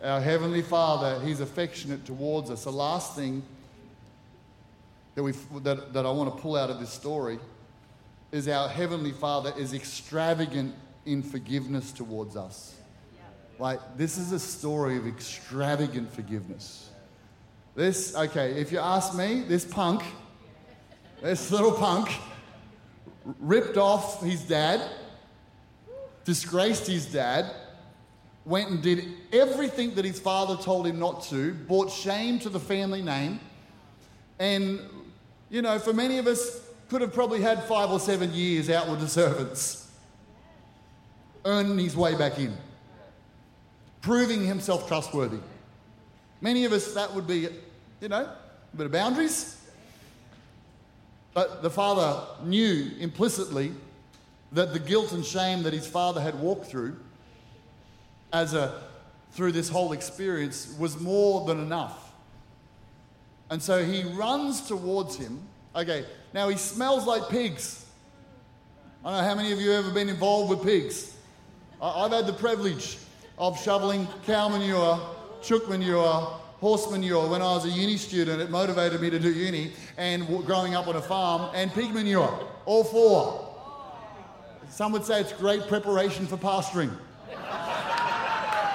Our 0.03 0.19
Heavenly 0.19 0.61
Father, 0.61 1.23
He's 1.23 1.41
affectionate 1.41 2.05
towards 2.05 2.49
us. 2.49 2.63
The 2.63 2.71
last 2.71 3.15
thing 3.15 3.43
that, 5.13 5.23
we, 5.23 5.33
that, 5.61 5.93
that 5.93 6.05
I 6.05 6.11
want 6.11 6.35
to 6.35 6.41
pull 6.41 6.55
out 6.55 6.69
of 6.69 6.79
this 6.79 6.91
story 6.91 7.37
is 8.31 8.47
our 8.47 8.69
Heavenly 8.69 9.11
Father 9.11 9.53
is 9.57 9.73
extravagant 9.73 10.75
in 11.05 11.23
forgiveness 11.23 11.91
towards 11.91 12.35
us. 12.35 12.75
Like, 13.57 13.79
this 13.97 14.17
is 14.17 14.31
a 14.31 14.39
story 14.39 14.97
of 14.97 15.07
extravagant 15.07 16.13
forgiveness. 16.13 16.89
This, 17.75 18.15
okay, 18.15 18.53
if 18.53 18.71
you 18.71 18.79
ask 18.79 19.15
me, 19.15 19.41
this 19.41 19.65
punk, 19.65 20.03
this 21.21 21.51
little 21.51 21.71
punk, 21.71 22.09
ripped 23.39 23.77
off 23.77 24.21
his 24.23 24.41
dad, 24.43 24.81
disgraced 26.23 26.87
his 26.87 27.05
dad, 27.05 27.53
went 28.45 28.69
and 28.69 28.81
did 28.81 29.05
everything 29.33 29.93
that 29.95 30.05
his 30.05 30.19
father 30.19 30.55
told 30.61 30.87
him 30.87 30.99
not 30.99 31.23
to, 31.23 31.53
brought 31.53 31.91
shame 31.91 32.39
to 32.39 32.49
the 32.49 32.59
family 32.59 33.01
name, 33.01 33.39
and, 34.39 34.79
you 35.49 35.61
know, 35.61 35.79
for 35.79 35.91
many 35.91 36.17
of 36.17 36.27
us, 36.27 36.61
could 36.89 37.01
have 37.01 37.13
probably 37.13 37.41
had 37.41 37.63
five 37.63 37.91
or 37.91 37.99
seven 37.99 38.33
years 38.33 38.69
out 38.69 38.89
with 38.89 38.99
the 38.99 39.07
servants, 39.07 39.89
earning 41.45 41.77
his 41.77 41.95
way 41.95 42.15
back 42.15 42.39
in 42.39 42.55
proving 44.01 44.45
himself 44.45 44.87
trustworthy. 44.87 45.39
Many 46.41 46.65
of 46.65 46.71
us, 46.71 46.93
that 46.93 47.13
would 47.13 47.27
be, 47.27 47.47
you 48.01 48.07
know, 48.07 48.23
a 48.73 48.77
bit 48.77 48.85
of 48.85 48.91
boundaries. 48.91 49.57
But 51.33 51.61
the 51.61 51.69
father 51.69 52.25
knew 52.43 52.91
implicitly 52.99 53.73
that 54.51 54.73
the 54.73 54.79
guilt 54.79 55.11
and 55.11 55.25
shame 55.25 55.63
that 55.63 55.73
his 55.73 55.85
father 55.85 56.21
had 56.21 56.35
walked 56.39 56.65
through 56.65 56.97
as 58.33 58.53
a 58.53 58.83
through 59.31 59.51
this 59.51 59.69
whole 59.69 59.93
experience 59.93 60.75
was 60.79 60.99
more 60.99 61.45
than 61.45 61.59
enough. 61.59 62.11
And 63.51 63.61
so 63.61 63.85
he 63.85 64.03
runs 64.03 64.67
towards 64.67 65.17
him. 65.17 65.39
Okay, 65.75 66.03
now 66.33 66.49
he 66.49 66.57
smells 66.57 67.05
like 67.05 67.29
pigs. 67.29 67.85
I 69.03 69.11
don't 69.11 69.21
know 69.21 69.27
how 69.29 69.35
many 69.35 69.51
of 69.51 69.61
you 69.61 69.69
have 69.71 69.85
ever 69.85 69.93
been 69.93 70.09
involved 70.09 70.49
with 70.49 70.63
pigs. 70.63 71.15
I've 71.81 72.11
had 72.11 72.27
the 72.27 72.33
privilege 72.33 72.97
of 73.37 73.61
shoveling 73.61 74.07
cow 74.25 74.49
manure, 74.49 74.99
chook 75.41 75.69
manure, 75.69 76.39
horse 76.59 76.91
manure 76.91 77.29
when 77.29 77.41
I 77.41 77.53
was 77.53 77.65
a 77.65 77.69
uni 77.69 77.95
student. 77.95 78.41
It 78.41 78.49
motivated 78.49 78.99
me 78.99 79.09
to 79.09 79.19
do 79.19 79.31
uni 79.31 79.71
and 79.97 80.27
growing 80.45 80.75
up 80.75 80.87
on 80.87 80.97
a 80.97 81.01
farm, 81.01 81.49
and 81.55 81.73
pig 81.73 81.93
manure, 81.93 82.47
all 82.65 82.83
four. 82.83 83.45
Some 84.69 84.91
would 84.91 85.05
say 85.05 85.21
it's 85.21 85.33
great 85.33 85.67
preparation 85.67 86.27
for 86.27 86.37
pastoring. 86.37 86.91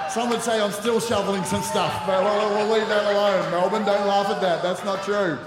Some 0.09 0.29
would 0.29 0.41
say 0.41 0.61
I'm 0.61 0.71
still 0.71 0.99
shoveling 0.99 1.43
some 1.43 1.61
stuff, 1.61 2.05
but 2.07 2.23
we'll, 2.23 2.71
leave 2.73 2.87
that 2.87 3.11
alone. 3.11 3.51
Melbourne, 3.51 3.85
don't 3.85 4.07
laugh 4.07 4.29
at 4.29 4.41
that. 4.41 4.63
That's 4.63 4.83
not 4.83 5.03
true. 5.03 5.37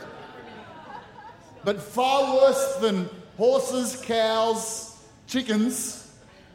But 1.69 1.83
far 1.83 2.35
worse 2.35 2.77
than 2.77 3.11
horses, 3.37 4.01
cows, 4.07 4.97
chickens 5.27 6.11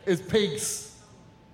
is 0.08 0.20
pigs. 0.20 0.98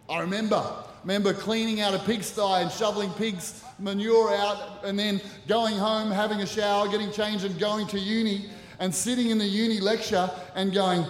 I 0.10 0.22
remember 0.22 0.64
remember 1.04 1.34
cleaning 1.34 1.82
out 1.82 1.94
a 1.94 2.00
pigsty 2.00 2.42
and 2.42 2.72
shoveling 2.72 3.10
pigs' 3.16 3.62
manure 3.78 4.34
out 4.34 4.86
and 4.86 4.98
then 4.98 5.20
going 5.50 5.76
home, 5.76 6.10
having 6.10 6.40
a 6.40 6.46
shower, 6.46 6.88
getting 6.88 7.12
changed, 7.12 7.44
and 7.44 7.60
going 7.60 7.86
to 7.88 8.00
uni 8.00 8.46
and 8.80 8.96
sitting 8.96 9.30
in 9.30 9.38
the 9.38 9.46
uni 9.46 9.82
lecture 9.82 10.32
and 10.56 10.74
going, 10.74 11.04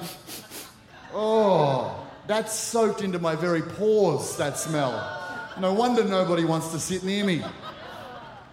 oh, 1.14 2.04
that's 2.26 2.52
soaked 2.52 3.04
into 3.04 3.20
my 3.20 3.36
very 3.36 3.62
pores, 3.62 4.38
that 4.38 4.58
smell. 4.58 5.54
No 5.60 5.72
wonder 5.76 6.04
nobody 6.04 6.46
wants 6.46 6.72
to 6.72 6.80
sit 6.80 7.04
near 7.04 7.24
me. 7.24 7.44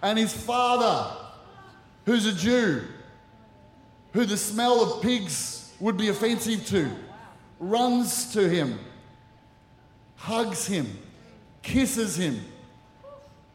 And 0.03 0.19
his 0.19 0.33
father, 0.33 1.17
who's 2.05 2.27
a 2.27 2.33
Jew, 2.33 2.83
who 4.17 4.25
the 4.25 4.35
smell 4.35 4.81
of 4.81 5.03
pigs 5.03 5.71
would 5.79 5.95
be 5.95 6.07
offensive 6.07 6.65
to, 6.65 6.89
runs 7.59 8.33
to 8.33 8.49
him, 8.49 8.79
hugs 10.15 10.65
him, 10.65 10.87
kisses 11.61 12.15
him. 12.15 12.41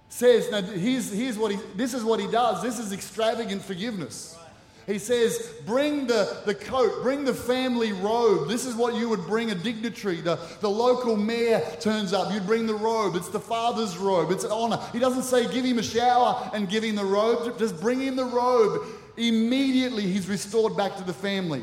Says, 0.09 0.49
now 0.53 0.63
here's, 0.63 1.13
here's 1.13 1.37
what 1.37 1.51
he, 1.51 1.59
this 1.75 1.95
is 1.95 2.05
what 2.05 2.21
he 2.21 2.29
does. 2.29 2.63
This 2.63 2.79
is 2.79 2.93
extravagant 2.93 3.61
forgiveness. 3.61 4.39
He 4.87 5.01
says, 5.01 5.53
bring 5.67 6.07
the, 6.07 6.43
the 6.47 6.55
coat, 6.55 7.03
bring 7.03 7.25
the 7.25 7.35
family 7.35 7.93
robe. 7.93 8.49
This 8.49 8.65
is 8.65 8.77
what 8.77 8.95
you 8.95 9.09
would 9.09 9.27
bring 9.27 9.51
a 9.51 9.57
dignitary. 9.57 10.21
The, 10.21 10.39
the 10.61 10.71
local 10.71 11.17
mayor 11.17 11.61
turns 11.81 12.13
up. 12.13 12.33
You'd 12.33 12.47
bring 12.47 12.67
the 12.67 12.75
robe. 12.75 13.17
It's 13.17 13.31
the 13.31 13.41
father's 13.41 13.97
robe. 13.99 14.31
It's 14.31 14.45
an 14.45 14.53
honor. 14.53 14.79
He 14.93 15.01
doesn't 15.01 15.25
say, 15.25 15.53
give 15.53 15.65
him 15.65 15.81
a 15.81 15.83
shower 15.83 16.51
and 16.55 16.69
give 16.69 16.85
him 16.85 16.95
the 16.95 17.05
robe. 17.05 17.59
Just 17.59 17.81
bring 17.81 18.01
him 18.01 18.15
the 18.15 18.25
robe. 18.25 18.87
Immediately, 19.17 20.03
he's 20.03 20.29
restored 20.29 20.77
back 20.77 20.97
to 20.97 21.05
the 21.05 21.13
family. 21.13 21.63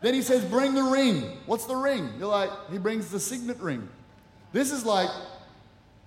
Then 0.00 0.14
he 0.14 0.22
says, 0.22 0.44
bring 0.44 0.74
the 0.74 0.82
ring. 0.82 1.38
What's 1.46 1.64
the 1.66 1.76
ring? 1.76 2.10
You're 2.18 2.28
like, 2.28 2.50
he 2.70 2.78
brings 2.78 3.10
the 3.10 3.20
signet 3.20 3.58
ring. 3.58 3.88
This 4.52 4.72
is 4.72 4.84
like 4.84 5.10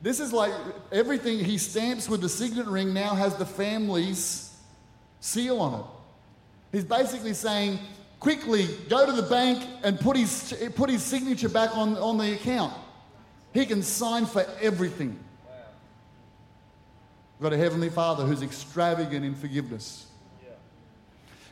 this 0.04 0.20
is 0.20 0.34
like 0.34 0.52
everything 0.92 1.40
he 1.40 1.58
stamps 1.58 2.10
with 2.10 2.20
the 2.20 2.28
signet 2.28 2.68
ring 2.68 2.94
now 2.94 3.16
has 3.16 3.38
the 3.38 3.46
family's 3.46 4.54
seal 5.22 5.62
on 5.62 5.80
it. 5.80 5.86
He's 6.74 6.84
basically 6.84 7.34
saying, 7.34 7.80
quickly 8.20 8.68
go 8.90 9.06
to 9.06 9.14
the 9.14 9.24
bank 9.30 9.64
and 9.82 9.98
put 9.98 10.18
his, 10.18 10.54
put 10.76 10.90
his 10.90 11.02
signature 11.02 11.48
back 11.48 11.74
on, 11.78 11.96
on 11.98 12.18
the 12.18 12.34
account. 12.34 12.74
He 13.54 13.66
can 13.66 13.82
sign 13.82 14.26
for 14.26 14.46
everything. 14.60 15.18
We've 17.40 17.44
got 17.44 17.54
a 17.54 17.58
Heavenly 17.58 17.90
Father 17.90 18.26
who's 18.26 18.42
extravagant 18.42 19.24
in 19.24 19.36
forgiveness. 19.36 20.08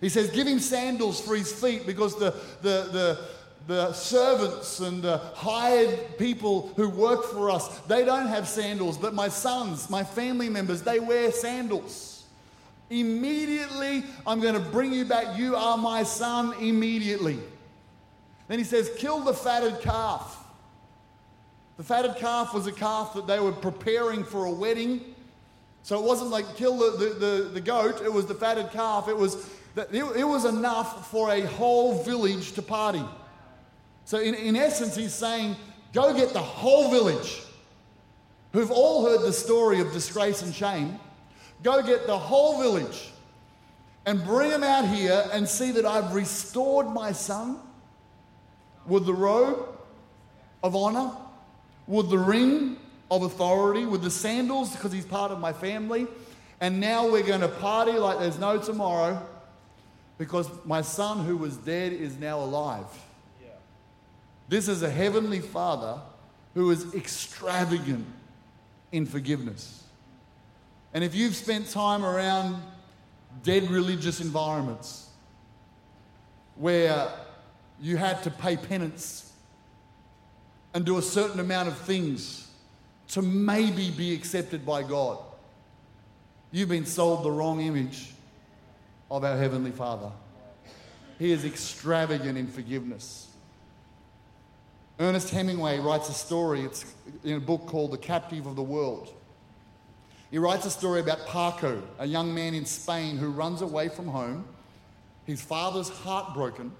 He 0.01 0.09
says, 0.09 0.31
Give 0.31 0.47
him 0.47 0.59
sandals 0.59 1.21
for 1.21 1.35
his 1.35 1.53
feet 1.53 1.85
because 1.85 2.17
the, 2.17 2.31
the, 2.61 2.89
the, 2.91 3.19
the 3.67 3.93
servants 3.93 4.79
and 4.79 5.01
the 5.03 5.19
hired 5.35 6.17
people 6.17 6.73
who 6.75 6.89
work 6.89 7.25
for 7.25 7.51
us, 7.51 7.79
they 7.81 8.03
don't 8.03 8.27
have 8.27 8.47
sandals, 8.47 8.97
but 8.97 9.13
my 9.13 9.29
sons, 9.29 9.89
my 9.89 10.03
family 10.03 10.49
members, 10.49 10.81
they 10.81 10.99
wear 10.99 11.31
sandals. 11.31 12.23
Immediately, 12.89 14.03
I'm 14.27 14.41
going 14.41 14.55
to 14.55 14.59
bring 14.59 14.91
you 14.91 15.05
back. 15.05 15.37
You 15.37 15.55
are 15.55 15.77
my 15.77 16.03
son 16.03 16.53
immediately. 16.59 17.39
Then 18.49 18.57
he 18.57 18.65
says, 18.65 18.91
Kill 18.97 19.21
the 19.21 19.33
fatted 19.33 19.79
calf. 19.79 20.39
The 21.77 21.83
fatted 21.83 22.17
calf 22.17 22.53
was 22.53 22.67
a 22.67 22.71
calf 22.71 23.13
that 23.13 23.27
they 23.27 23.39
were 23.39 23.53
preparing 23.53 24.23
for 24.23 24.45
a 24.45 24.51
wedding. 24.51 25.01
So 25.83 25.97
it 25.97 26.05
wasn't 26.05 26.29
like 26.29 26.55
kill 26.55 26.77
the, 26.77 26.97
the, 26.97 27.13
the, 27.13 27.49
the 27.53 27.61
goat, 27.61 28.01
it 28.03 28.11
was 28.11 28.25
the 28.25 28.35
fatted 28.35 28.71
calf. 28.71 29.07
It 29.07 29.17
was, 29.17 29.49
it 29.75 30.27
was 30.27 30.45
enough 30.45 31.09
for 31.09 31.31
a 31.31 31.41
whole 31.41 32.03
village 32.03 32.53
to 32.53 32.61
party. 32.61 33.03
So, 34.05 34.19
in, 34.19 34.35
in 34.35 34.55
essence, 34.55 34.95
he's 34.95 35.13
saying, 35.13 35.55
go 35.93 36.13
get 36.13 36.33
the 36.33 36.41
whole 36.41 36.91
village 36.91 37.41
who've 38.51 38.71
all 38.71 39.05
heard 39.05 39.21
the 39.21 39.33
story 39.33 39.79
of 39.79 39.93
disgrace 39.93 40.41
and 40.41 40.53
shame. 40.53 40.99
Go 41.63 41.81
get 41.81 42.07
the 42.07 42.17
whole 42.17 42.59
village 42.61 43.11
and 44.05 44.23
bring 44.25 44.49
them 44.49 44.63
out 44.63 44.87
here 44.87 45.23
and 45.31 45.47
see 45.47 45.71
that 45.71 45.85
I've 45.85 46.13
restored 46.13 46.87
my 46.87 47.11
son 47.11 47.59
with 48.85 49.05
the 49.05 49.13
robe 49.13 49.69
of 50.63 50.75
honor 50.75 51.11
with 51.87 52.09
the 52.09 52.17
ring 52.17 52.77
of 53.11 53.23
authority, 53.23 53.85
with 53.85 54.01
the 54.01 54.09
sandals, 54.09 54.71
because 54.71 54.91
he's 54.91 55.05
part 55.05 55.31
of 55.31 55.39
my 55.39 55.51
family. 55.51 56.07
And 56.61 56.79
now 56.79 57.09
we're 57.09 57.23
going 57.23 57.41
to 57.41 57.47
party 57.47 57.93
like 57.93 58.19
there's 58.19 58.39
no 58.39 58.57
tomorrow 58.57 59.21
because 60.21 60.47
my 60.65 60.83
son 60.83 61.25
who 61.25 61.35
was 61.35 61.57
dead 61.57 61.91
is 61.91 62.15
now 62.19 62.37
alive. 62.37 62.85
This 64.47 64.67
is 64.67 64.83
a 64.83 64.89
heavenly 64.89 65.39
father 65.39 65.99
who 66.53 66.69
is 66.69 66.93
extravagant 66.93 68.05
in 68.91 69.07
forgiveness. 69.07 69.83
And 70.93 71.03
if 71.03 71.15
you've 71.15 71.35
spent 71.35 71.71
time 71.71 72.05
around 72.05 72.61
dead 73.41 73.71
religious 73.71 74.21
environments 74.21 75.09
where 76.55 77.11
you 77.81 77.97
had 77.97 78.21
to 78.21 78.29
pay 78.29 78.57
penance 78.57 79.33
and 80.75 80.85
do 80.85 80.99
a 80.99 81.01
certain 81.01 81.39
amount 81.39 81.67
of 81.67 81.75
things 81.79 82.47
to 83.07 83.23
maybe 83.23 83.89
be 83.89 84.13
accepted 84.13 84.67
by 84.67 84.83
God, 84.83 85.17
you've 86.51 86.69
been 86.69 86.85
sold 86.85 87.23
the 87.23 87.31
wrong 87.31 87.59
image 87.61 88.10
of 89.11 89.25
our 89.25 89.37
Heavenly 89.37 89.71
Father. 89.71 90.09
He 91.19 91.31
is 91.31 91.43
extravagant 91.43 92.37
in 92.37 92.47
forgiveness. 92.47 93.27
Ernest 94.99 95.29
Hemingway 95.29 95.79
writes 95.79 96.07
a 96.09 96.13
story, 96.13 96.61
it's 96.61 96.85
in 97.23 97.35
a 97.35 97.39
book 97.39 97.67
called 97.67 97.91
The 97.91 97.97
Capital 97.97 98.49
of 98.49 98.55
the 98.55 98.63
World. 98.63 99.13
He 100.31 100.37
writes 100.37 100.65
a 100.65 100.71
story 100.71 101.01
about 101.01 101.27
Paco, 101.27 101.83
a 101.99 102.05
young 102.05 102.33
man 102.33 102.53
in 102.53 102.65
Spain 102.65 103.17
who 103.17 103.29
runs 103.31 103.61
away 103.61 103.89
from 103.89 104.07
home. 104.07 104.45
His 105.25 105.41
father's 105.41 105.89
heartbroken, 105.89 106.71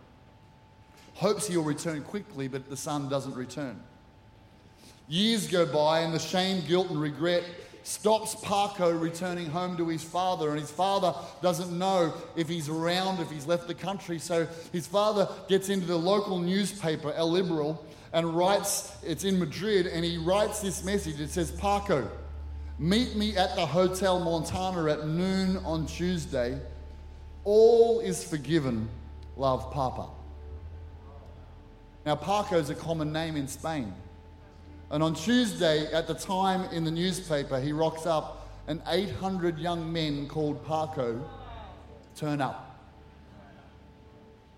hopes 1.16 1.48
he'll 1.48 1.64
return 1.64 2.02
quickly, 2.02 2.48
but 2.48 2.70
the 2.70 2.78
son 2.78 3.10
doesn't 3.10 3.36
return. 3.36 3.78
Years 5.10 5.48
go 5.48 5.66
by, 5.66 6.00
and 6.00 6.14
the 6.14 6.20
shame, 6.20 6.66
guilt, 6.66 6.90
and 6.90 7.02
regret 7.02 7.44
stops 7.84 8.36
Paco 8.36 8.92
returning 8.92 9.48
home 9.48 9.78
to 9.78 9.88
his 9.88 10.04
father, 10.04 10.52
and 10.52 10.60
his 10.60 10.72
father 10.72 11.14
doesn't 11.42 11.78
know 11.78 12.14
if 12.36 12.48
he's 12.48 12.70
around, 12.70 13.20
if 13.20 13.30
he's 13.32 13.48
left 13.48 13.68
the 13.68 13.74
country. 13.74 14.20
So 14.20 14.48
his 14.72 14.88
father 14.88 15.28
gets 15.48 15.70
into 15.70 15.86
the 15.86 15.98
local 15.98 16.40
newspaper, 16.40 17.14
El 17.14 17.32
Liberal, 17.32 17.86
and 18.14 18.36
writes, 18.36 18.96
it's 19.04 19.24
in 19.24 19.40
Madrid, 19.40 19.88
and 19.88 20.04
he 20.04 20.18
writes 20.18 20.62
this 20.62 20.84
message. 20.84 21.20
It 21.20 21.30
says, 21.30 21.52
Paco, 21.52 22.10
meet 22.78 23.16
me 23.16 23.38
at 23.38 23.56
the 23.56 23.66
Hotel 23.66 24.20
Montana 24.20 24.92
at 24.92 25.08
noon 25.08 25.58
on 25.58 25.86
Tuesday. 25.86 26.60
All 27.44 28.00
is 28.02 28.24
forgiven. 28.24 28.90
Love, 29.38 29.72
Papa. 29.72 30.08
Now, 32.06 32.16
Paco 32.16 32.58
is 32.58 32.70
a 32.70 32.76
common 32.76 33.14
name 33.14 33.36
in 33.36 33.48
Spain. 33.48 33.94
And 34.92 35.02
on 35.02 35.16
Tuesday, 35.16 35.92
at 35.94 36.06
the 36.06 36.14
time 36.14 36.70
in 36.74 36.84
the 36.84 36.92
newspaper, 36.92 37.62
he 37.62 37.72
rocks 37.72 38.06
up, 38.06 38.50
and 38.68 38.82
800 38.88 39.58
young 39.58 39.92
men 39.92 40.28
called 40.28 40.66
Paco 40.68 41.24
turn 42.18 42.42
up. 42.42 42.78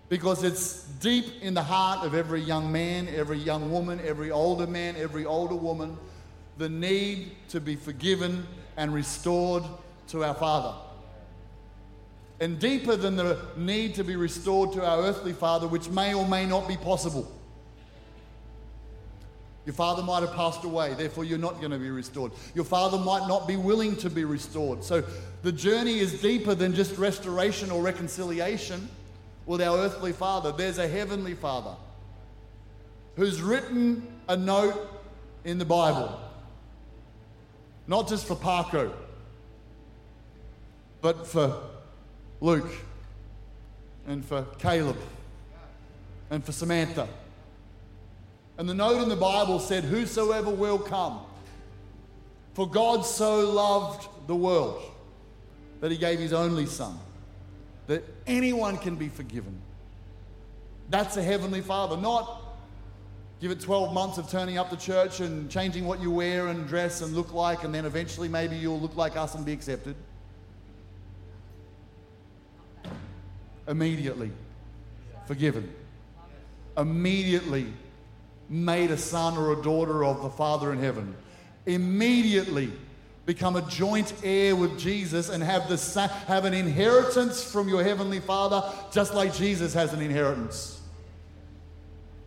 Because 0.08 0.42
it's 0.42 0.82
deep 1.00 1.40
in 1.40 1.54
the 1.54 1.62
heart 1.62 2.04
of 2.04 2.14
every 2.14 2.40
young 2.40 2.70
man, 2.70 3.08
every 3.14 3.38
young 3.38 3.70
woman, 3.70 4.00
every 4.04 4.32
older 4.32 4.66
man, 4.66 4.96
every 4.96 5.24
older 5.24 5.54
woman, 5.54 5.96
the 6.58 6.68
need 6.68 7.30
to 7.50 7.60
be 7.60 7.76
forgiven 7.76 8.46
and 8.76 8.92
restored 8.92 9.62
to 10.08 10.24
our 10.24 10.34
Father. 10.34 10.76
And 12.40 12.58
deeper 12.58 12.96
than 12.96 13.14
the 13.14 13.38
need 13.56 13.94
to 13.94 14.04
be 14.04 14.16
restored 14.16 14.72
to 14.72 14.84
our 14.84 15.02
earthly 15.04 15.32
Father, 15.32 15.68
which 15.68 15.88
may 15.88 16.12
or 16.12 16.26
may 16.26 16.44
not 16.44 16.66
be 16.66 16.76
possible. 16.76 17.30
Your 19.66 19.74
father 19.74 20.02
might 20.02 20.20
have 20.20 20.34
passed 20.34 20.64
away, 20.64 20.92
therefore, 20.94 21.24
you're 21.24 21.38
not 21.38 21.58
going 21.58 21.70
to 21.70 21.78
be 21.78 21.90
restored. 21.90 22.32
Your 22.54 22.64
father 22.64 22.98
might 22.98 23.26
not 23.26 23.48
be 23.48 23.56
willing 23.56 23.96
to 23.96 24.10
be 24.10 24.24
restored. 24.24 24.84
So, 24.84 25.02
the 25.42 25.52
journey 25.52 25.98
is 25.98 26.20
deeper 26.20 26.54
than 26.54 26.74
just 26.74 26.98
restoration 26.98 27.70
or 27.70 27.82
reconciliation 27.82 28.88
with 29.46 29.62
our 29.62 29.78
earthly 29.78 30.12
father. 30.12 30.52
There's 30.52 30.78
a 30.78 30.88
heavenly 30.88 31.34
father 31.34 31.76
who's 33.16 33.40
written 33.40 34.06
a 34.28 34.36
note 34.36 34.90
in 35.44 35.58
the 35.58 35.64
Bible, 35.64 36.20
not 37.86 38.08
just 38.08 38.26
for 38.26 38.36
Paco, 38.36 38.92
but 41.00 41.26
for 41.26 41.62
Luke 42.40 42.72
and 44.06 44.24
for 44.24 44.42
Caleb 44.58 44.98
and 46.30 46.44
for 46.44 46.52
Samantha 46.52 47.08
and 48.58 48.68
the 48.68 48.74
note 48.74 49.02
in 49.02 49.08
the 49.08 49.16
Bible 49.16 49.58
said, 49.58 49.84
Whosoever 49.84 50.50
will 50.50 50.78
come. 50.78 51.20
For 52.54 52.68
God 52.68 53.04
so 53.04 53.50
loved 53.50 54.08
the 54.28 54.36
world 54.36 54.82
that 55.80 55.90
he 55.90 55.98
gave 55.98 56.20
his 56.20 56.32
only 56.32 56.66
Son, 56.66 56.96
that 57.88 58.04
anyone 58.26 58.78
can 58.78 58.94
be 58.94 59.08
forgiven. 59.08 59.60
That's 60.88 61.16
a 61.16 61.22
heavenly 61.22 61.60
Father, 61.60 61.96
not 61.96 62.42
give 63.40 63.50
it 63.50 63.60
12 63.60 63.92
months 63.92 64.18
of 64.18 64.30
turning 64.30 64.56
up 64.56 64.70
to 64.70 64.76
church 64.76 65.20
and 65.20 65.50
changing 65.50 65.84
what 65.84 66.00
you 66.00 66.10
wear 66.10 66.46
and 66.46 66.66
dress 66.68 67.02
and 67.02 67.14
look 67.14 67.34
like, 67.34 67.64
and 67.64 67.74
then 67.74 67.84
eventually 67.84 68.28
maybe 68.28 68.56
you'll 68.56 68.80
look 68.80 68.96
like 68.96 69.16
us 69.16 69.34
and 69.34 69.44
be 69.44 69.52
accepted. 69.52 69.96
Immediately 73.66 74.30
forgiven. 75.26 75.74
Immediately 76.76 77.66
made 78.48 78.90
a 78.90 78.96
son 78.96 79.36
or 79.36 79.52
a 79.52 79.62
daughter 79.62 80.04
of 80.04 80.22
the 80.22 80.30
Father 80.30 80.72
in 80.72 80.78
heaven. 80.78 81.14
Immediately 81.66 82.70
become 83.26 83.56
a 83.56 83.62
joint 83.62 84.12
heir 84.22 84.54
with 84.54 84.78
Jesus 84.78 85.30
and 85.30 85.42
have, 85.42 85.68
the, 85.68 86.08
have 86.26 86.44
an 86.44 86.52
inheritance 86.52 87.42
from 87.42 87.68
your 87.68 87.82
heavenly 87.82 88.20
Father, 88.20 88.62
just 88.92 89.14
like 89.14 89.34
Jesus 89.34 89.72
has 89.72 89.92
an 89.92 90.02
inheritance. 90.02 90.80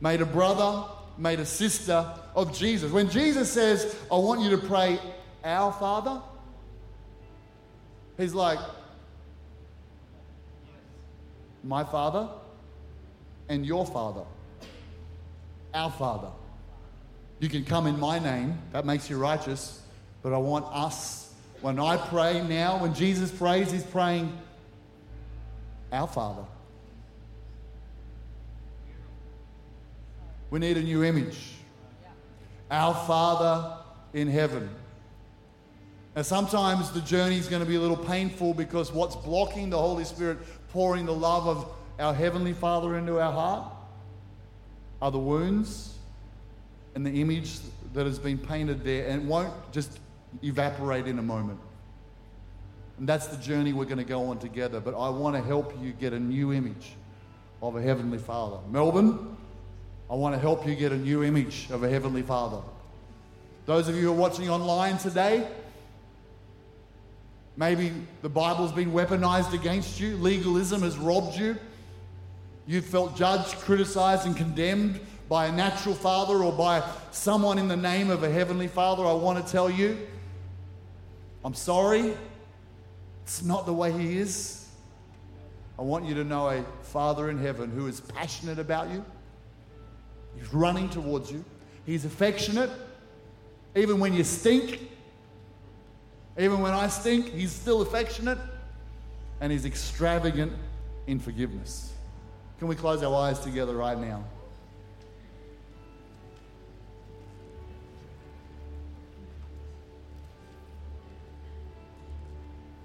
Made 0.01 0.21
a 0.21 0.25
brother, 0.25 0.85
made 1.17 1.39
a 1.39 1.45
sister 1.45 2.13
of 2.35 2.57
Jesus. 2.57 2.91
When 2.91 3.09
Jesus 3.09 3.51
says, 3.51 3.95
I 4.11 4.15
want 4.15 4.41
you 4.41 4.49
to 4.51 4.57
pray, 4.57 4.99
Our 5.43 5.71
Father, 5.71 6.21
he's 8.17 8.33
like, 8.33 8.59
My 11.63 11.83
Father 11.83 12.29
and 13.49 13.65
your 13.65 13.85
Father 13.85 14.23
our 15.73 15.91
Father. 15.91 16.29
You 17.39 17.49
can 17.49 17.65
come 17.65 17.85
in 17.87 17.99
my 17.99 18.19
name, 18.19 18.57
that 18.71 18.85
makes 18.85 19.09
you 19.09 19.17
righteous, 19.17 19.81
but 20.23 20.33
I 20.33 20.37
want 20.37 20.65
us. 20.71 21.33
When 21.61 21.79
I 21.79 21.97
pray 21.97 22.41
now, 22.47 22.79
when 22.79 22.93
Jesus 22.93 23.31
prays, 23.31 23.71
he's 23.71 23.83
praying, 23.83 24.35
Our 25.91 26.07
Father. 26.07 26.43
We 30.49 30.59
need 30.59 30.77
a 30.77 30.83
new 30.83 31.03
image. 31.03 31.37
Our 32.71 32.93
Father 32.93 33.77
in 34.13 34.27
heaven. 34.27 34.69
Now, 36.15 36.21
sometimes 36.23 36.91
the 36.91 37.01
journey 37.01 37.37
is 37.37 37.47
going 37.47 37.61
to 37.61 37.67
be 37.67 37.75
a 37.75 37.79
little 37.79 37.97
painful 37.97 38.53
because 38.53 38.91
what's 38.91 39.15
blocking 39.15 39.69
the 39.69 39.77
Holy 39.77 40.03
Spirit 40.03 40.39
pouring 40.69 41.05
the 41.05 41.13
love 41.13 41.47
of 41.47 41.71
our 41.99 42.13
Heavenly 42.13 42.53
Father 42.53 42.97
into 42.97 43.19
our 43.19 43.31
heart 43.31 43.76
are 45.01 45.11
the 45.11 45.19
wounds 45.19 45.95
and 46.95 47.05
the 47.05 47.21
image 47.21 47.57
that 47.93 48.05
has 48.05 48.19
been 48.19 48.37
painted 48.37 48.83
there 48.83 49.07
and 49.07 49.27
won't 49.27 49.53
just 49.71 49.99
evaporate 50.43 51.07
in 51.07 51.19
a 51.19 51.21
moment. 51.21 51.59
And 52.97 53.07
that's 53.07 53.27
the 53.27 53.37
journey 53.37 53.73
we're 53.73 53.85
going 53.85 53.97
to 53.97 54.03
go 54.03 54.29
on 54.29 54.39
together. 54.39 54.79
But 54.79 54.95
I 54.95 55.09
want 55.09 55.35
to 55.35 55.41
help 55.41 55.73
you 55.81 55.93
get 55.93 56.13
a 56.13 56.19
new 56.19 56.51
image 56.51 56.93
of 57.61 57.75
a 57.75 57.81
Heavenly 57.81 58.17
Father. 58.17 58.57
Melbourne, 58.71 59.37
I 60.09 60.15
want 60.15 60.33
to 60.33 60.41
help 60.41 60.65
you 60.65 60.75
get 60.75 60.91
a 60.91 60.97
new 60.97 61.23
image 61.23 61.67
of 61.69 61.83
a 61.83 61.89
Heavenly 61.89 62.23
Father. 62.23 62.61
Those 63.65 63.87
of 63.87 63.95
you 63.95 64.03
who 64.03 64.09
are 64.13 64.15
watching 64.15 64.49
online 64.49 64.97
today, 64.97 65.47
maybe 67.57 67.91
the 68.21 68.29
Bible's 68.29 68.71
been 68.71 68.91
weaponized 68.91 69.53
against 69.53 69.99
you, 69.99 70.15
legalism 70.17 70.81
has 70.81 70.97
robbed 70.97 71.37
you. 71.37 71.57
You 72.67 72.81
felt 72.81 73.15
judged, 73.15 73.55
criticized, 73.59 74.25
and 74.25 74.35
condemned 74.35 74.99
by 75.29 75.47
a 75.47 75.51
natural 75.51 75.95
father 75.95 76.43
or 76.43 76.51
by 76.51 76.83
someone 77.11 77.57
in 77.57 77.67
the 77.67 77.77
name 77.77 78.09
of 78.09 78.23
a 78.23 78.29
heavenly 78.29 78.67
father. 78.67 79.05
I 79.05 79.13
want 79.13 79.43
to 79.43 79.51
tell 79.51 79.69
you, 79.69 79.97
I'm 81.43 81.53
sorry. 81.53 82.13
It's 83.23 83.41
not 83.41 83.65
the 83.65 83.73
way 83.73 83.91
he 83.91 84.17
is. 84.17 84.67
I 85.79 85.81
want 85.81 86.05
you 86.05 86.15
to 86.15 86.23
know 86.23 86.49
a 86.49 86.63
Father 86.81 87.29
in 87.29 87.37
heaven 87.37 87.69
who 87.71 87.87
is 87.87 88.01
passionate 88.01 88.57
about 88.57 88.89
you. 88.89 89.05
He's 90.35 90.53
running 90.53 90.89
towards 90.89 91.31
you. 91.31 91.43
He's 91.85 92.03
affectionate. 92.03 92.71
Even 93.75 93.99
when 93.99 94.13
you 94.13 94.23
stink, 94.23 94.89
even 96.37 96.61
when 96.61 96.73
I 96.73 96.87
stink, 96.87 97.31
he's 97.31 97.51
still 97.51 97.81
affectionate. 97.81 98.39
And 99.39 99.51
he's 99.51 99.65
extravagant 99.65 100.53
in 101.05 101.19
forgiveness. 101.19 101.93
Can 102.59 102.67
we 102.67 102.75
close 102.75 103.03
our 103.03 103.13
eyes 103.13 103.39
together 103.39 103.75
right 103.75 103.99
now? 103.99 104.23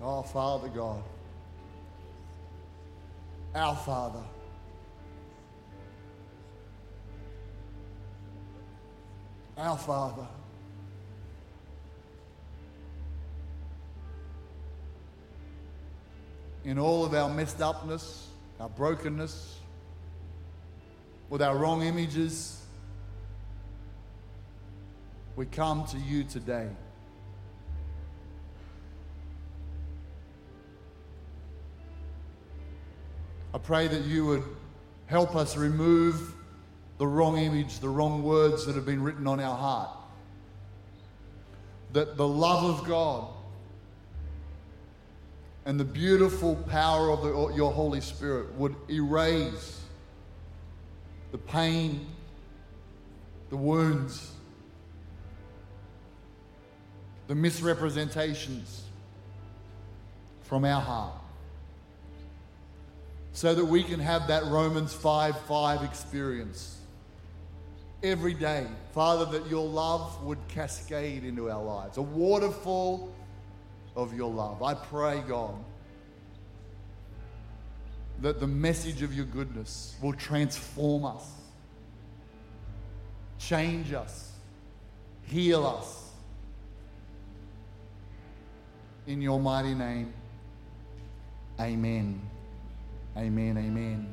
Oh, 0.02 0.22
Father 0.22 0.68
God, 0.68 1.02
our 3.54 3.76
Father. 3.76 4.22
Our 9.56 9.78
Father. 9.78 10.26
In 16.64 16.78
all 16.78 17.04
of 17.04 17.14
our 17.14 17.28
messed 17.28 17.60
upness, 17.60 18.28
our 18.58 18.68
brokenness, 18.68 19.60
with 21.32 21.40
our 21.40 21.56
wrong 21.56 21.80
images, 21.82 22.60
we 25.34 25.46
come 25.46 25.86
to 25.86 25.96
you 25.96 26.24
today. 26.24 26.68
I 33.54 33.56
pray 33.56 33.88
that 33.88 34.02
you 34.02 34.26
would 34.26 34.42
help 35.06 35.34
us 35.34 35.56
remove 35.56 36.34
the 36.98 37.06
wrong 37.06 37.38
image, 37.38 37.78
the 37.78 37.88
wrong 37.88 38.22
words 38.22 38.66
that 38.66 38.76
have 38.76 38.84
been 38.84 39.02
written 39.02 39.26
on 39.26 39.40
our 39.40 39.56
heart. 39.56 39.96
That 41.94 42.18
the 42.18 42.28
love 42.28 42.78
of 42.78 42.86
God 42.86 43.28
and 45.64 45.80
the 45.80 45.84
beautiful 45.84 46.56
power 46.56 47.10
of 47.10 47.22
the, 47.22 47.56
your 47.56 47.72
Holy 47.72 48.02
Spirit 48.02 48.52
would 48.56 48.76
erase 48.90 49.81
the 51.32 51.38
pain, 51.38 52.06
the 53.50 53.56
wounds, 53.56 54.32
the 57.26 57.34
misrepresentations 57.34 58.84
from 60.42 60.64
our 60.64 60.80
heart 60.80 61.14
so 63.32 63.54
that 63.54 63.64
we 63.64 63.82
can 63.82 63.98
have 63.98 64.28
that 64.28 64.44
Romans 64.46 64.92
5 64.92 65.40
5 65.40 65.82
experience 65.82 66.78
every 68.02 68.34
day. 68.34 68.66
Father, 68.92 69.24
that 69.38 69.48
your 69.48 69.66
love 69.66 70.22
would 70.22 70.38
cascade 70.48 71.24
into 71.24 71.50
our 71.50 71.62
lives, 71.62 71.96
a 71.96 72.02
waterfall 72.02 73.10
of 73.96 74.14
your 74.14 74.30
love. 74.30 74.62
I 74.62 74.74
pray, 74.74 75.22
God, 75.26 75.54
that 78.20 78.40
the 78.40 78.46
message 78.46 79.02
of 79.02 79.14
your 79.14 79.24
goodness 79.24 79.96
will 80.00 80.12
transform 80.12 81.04
us, 81.04 81.24
change 83.38 83.92
us, 83.92 84.32
heal 85.24 85.66
us. 85.66 86.10
In 89.06 89.20
your 89.20 89.40
mighty 89.40 89.74
name, 89.74 90.12
amen. 91.58 92.20
Amen, 93.16 93.58
amen. 93.58 94.11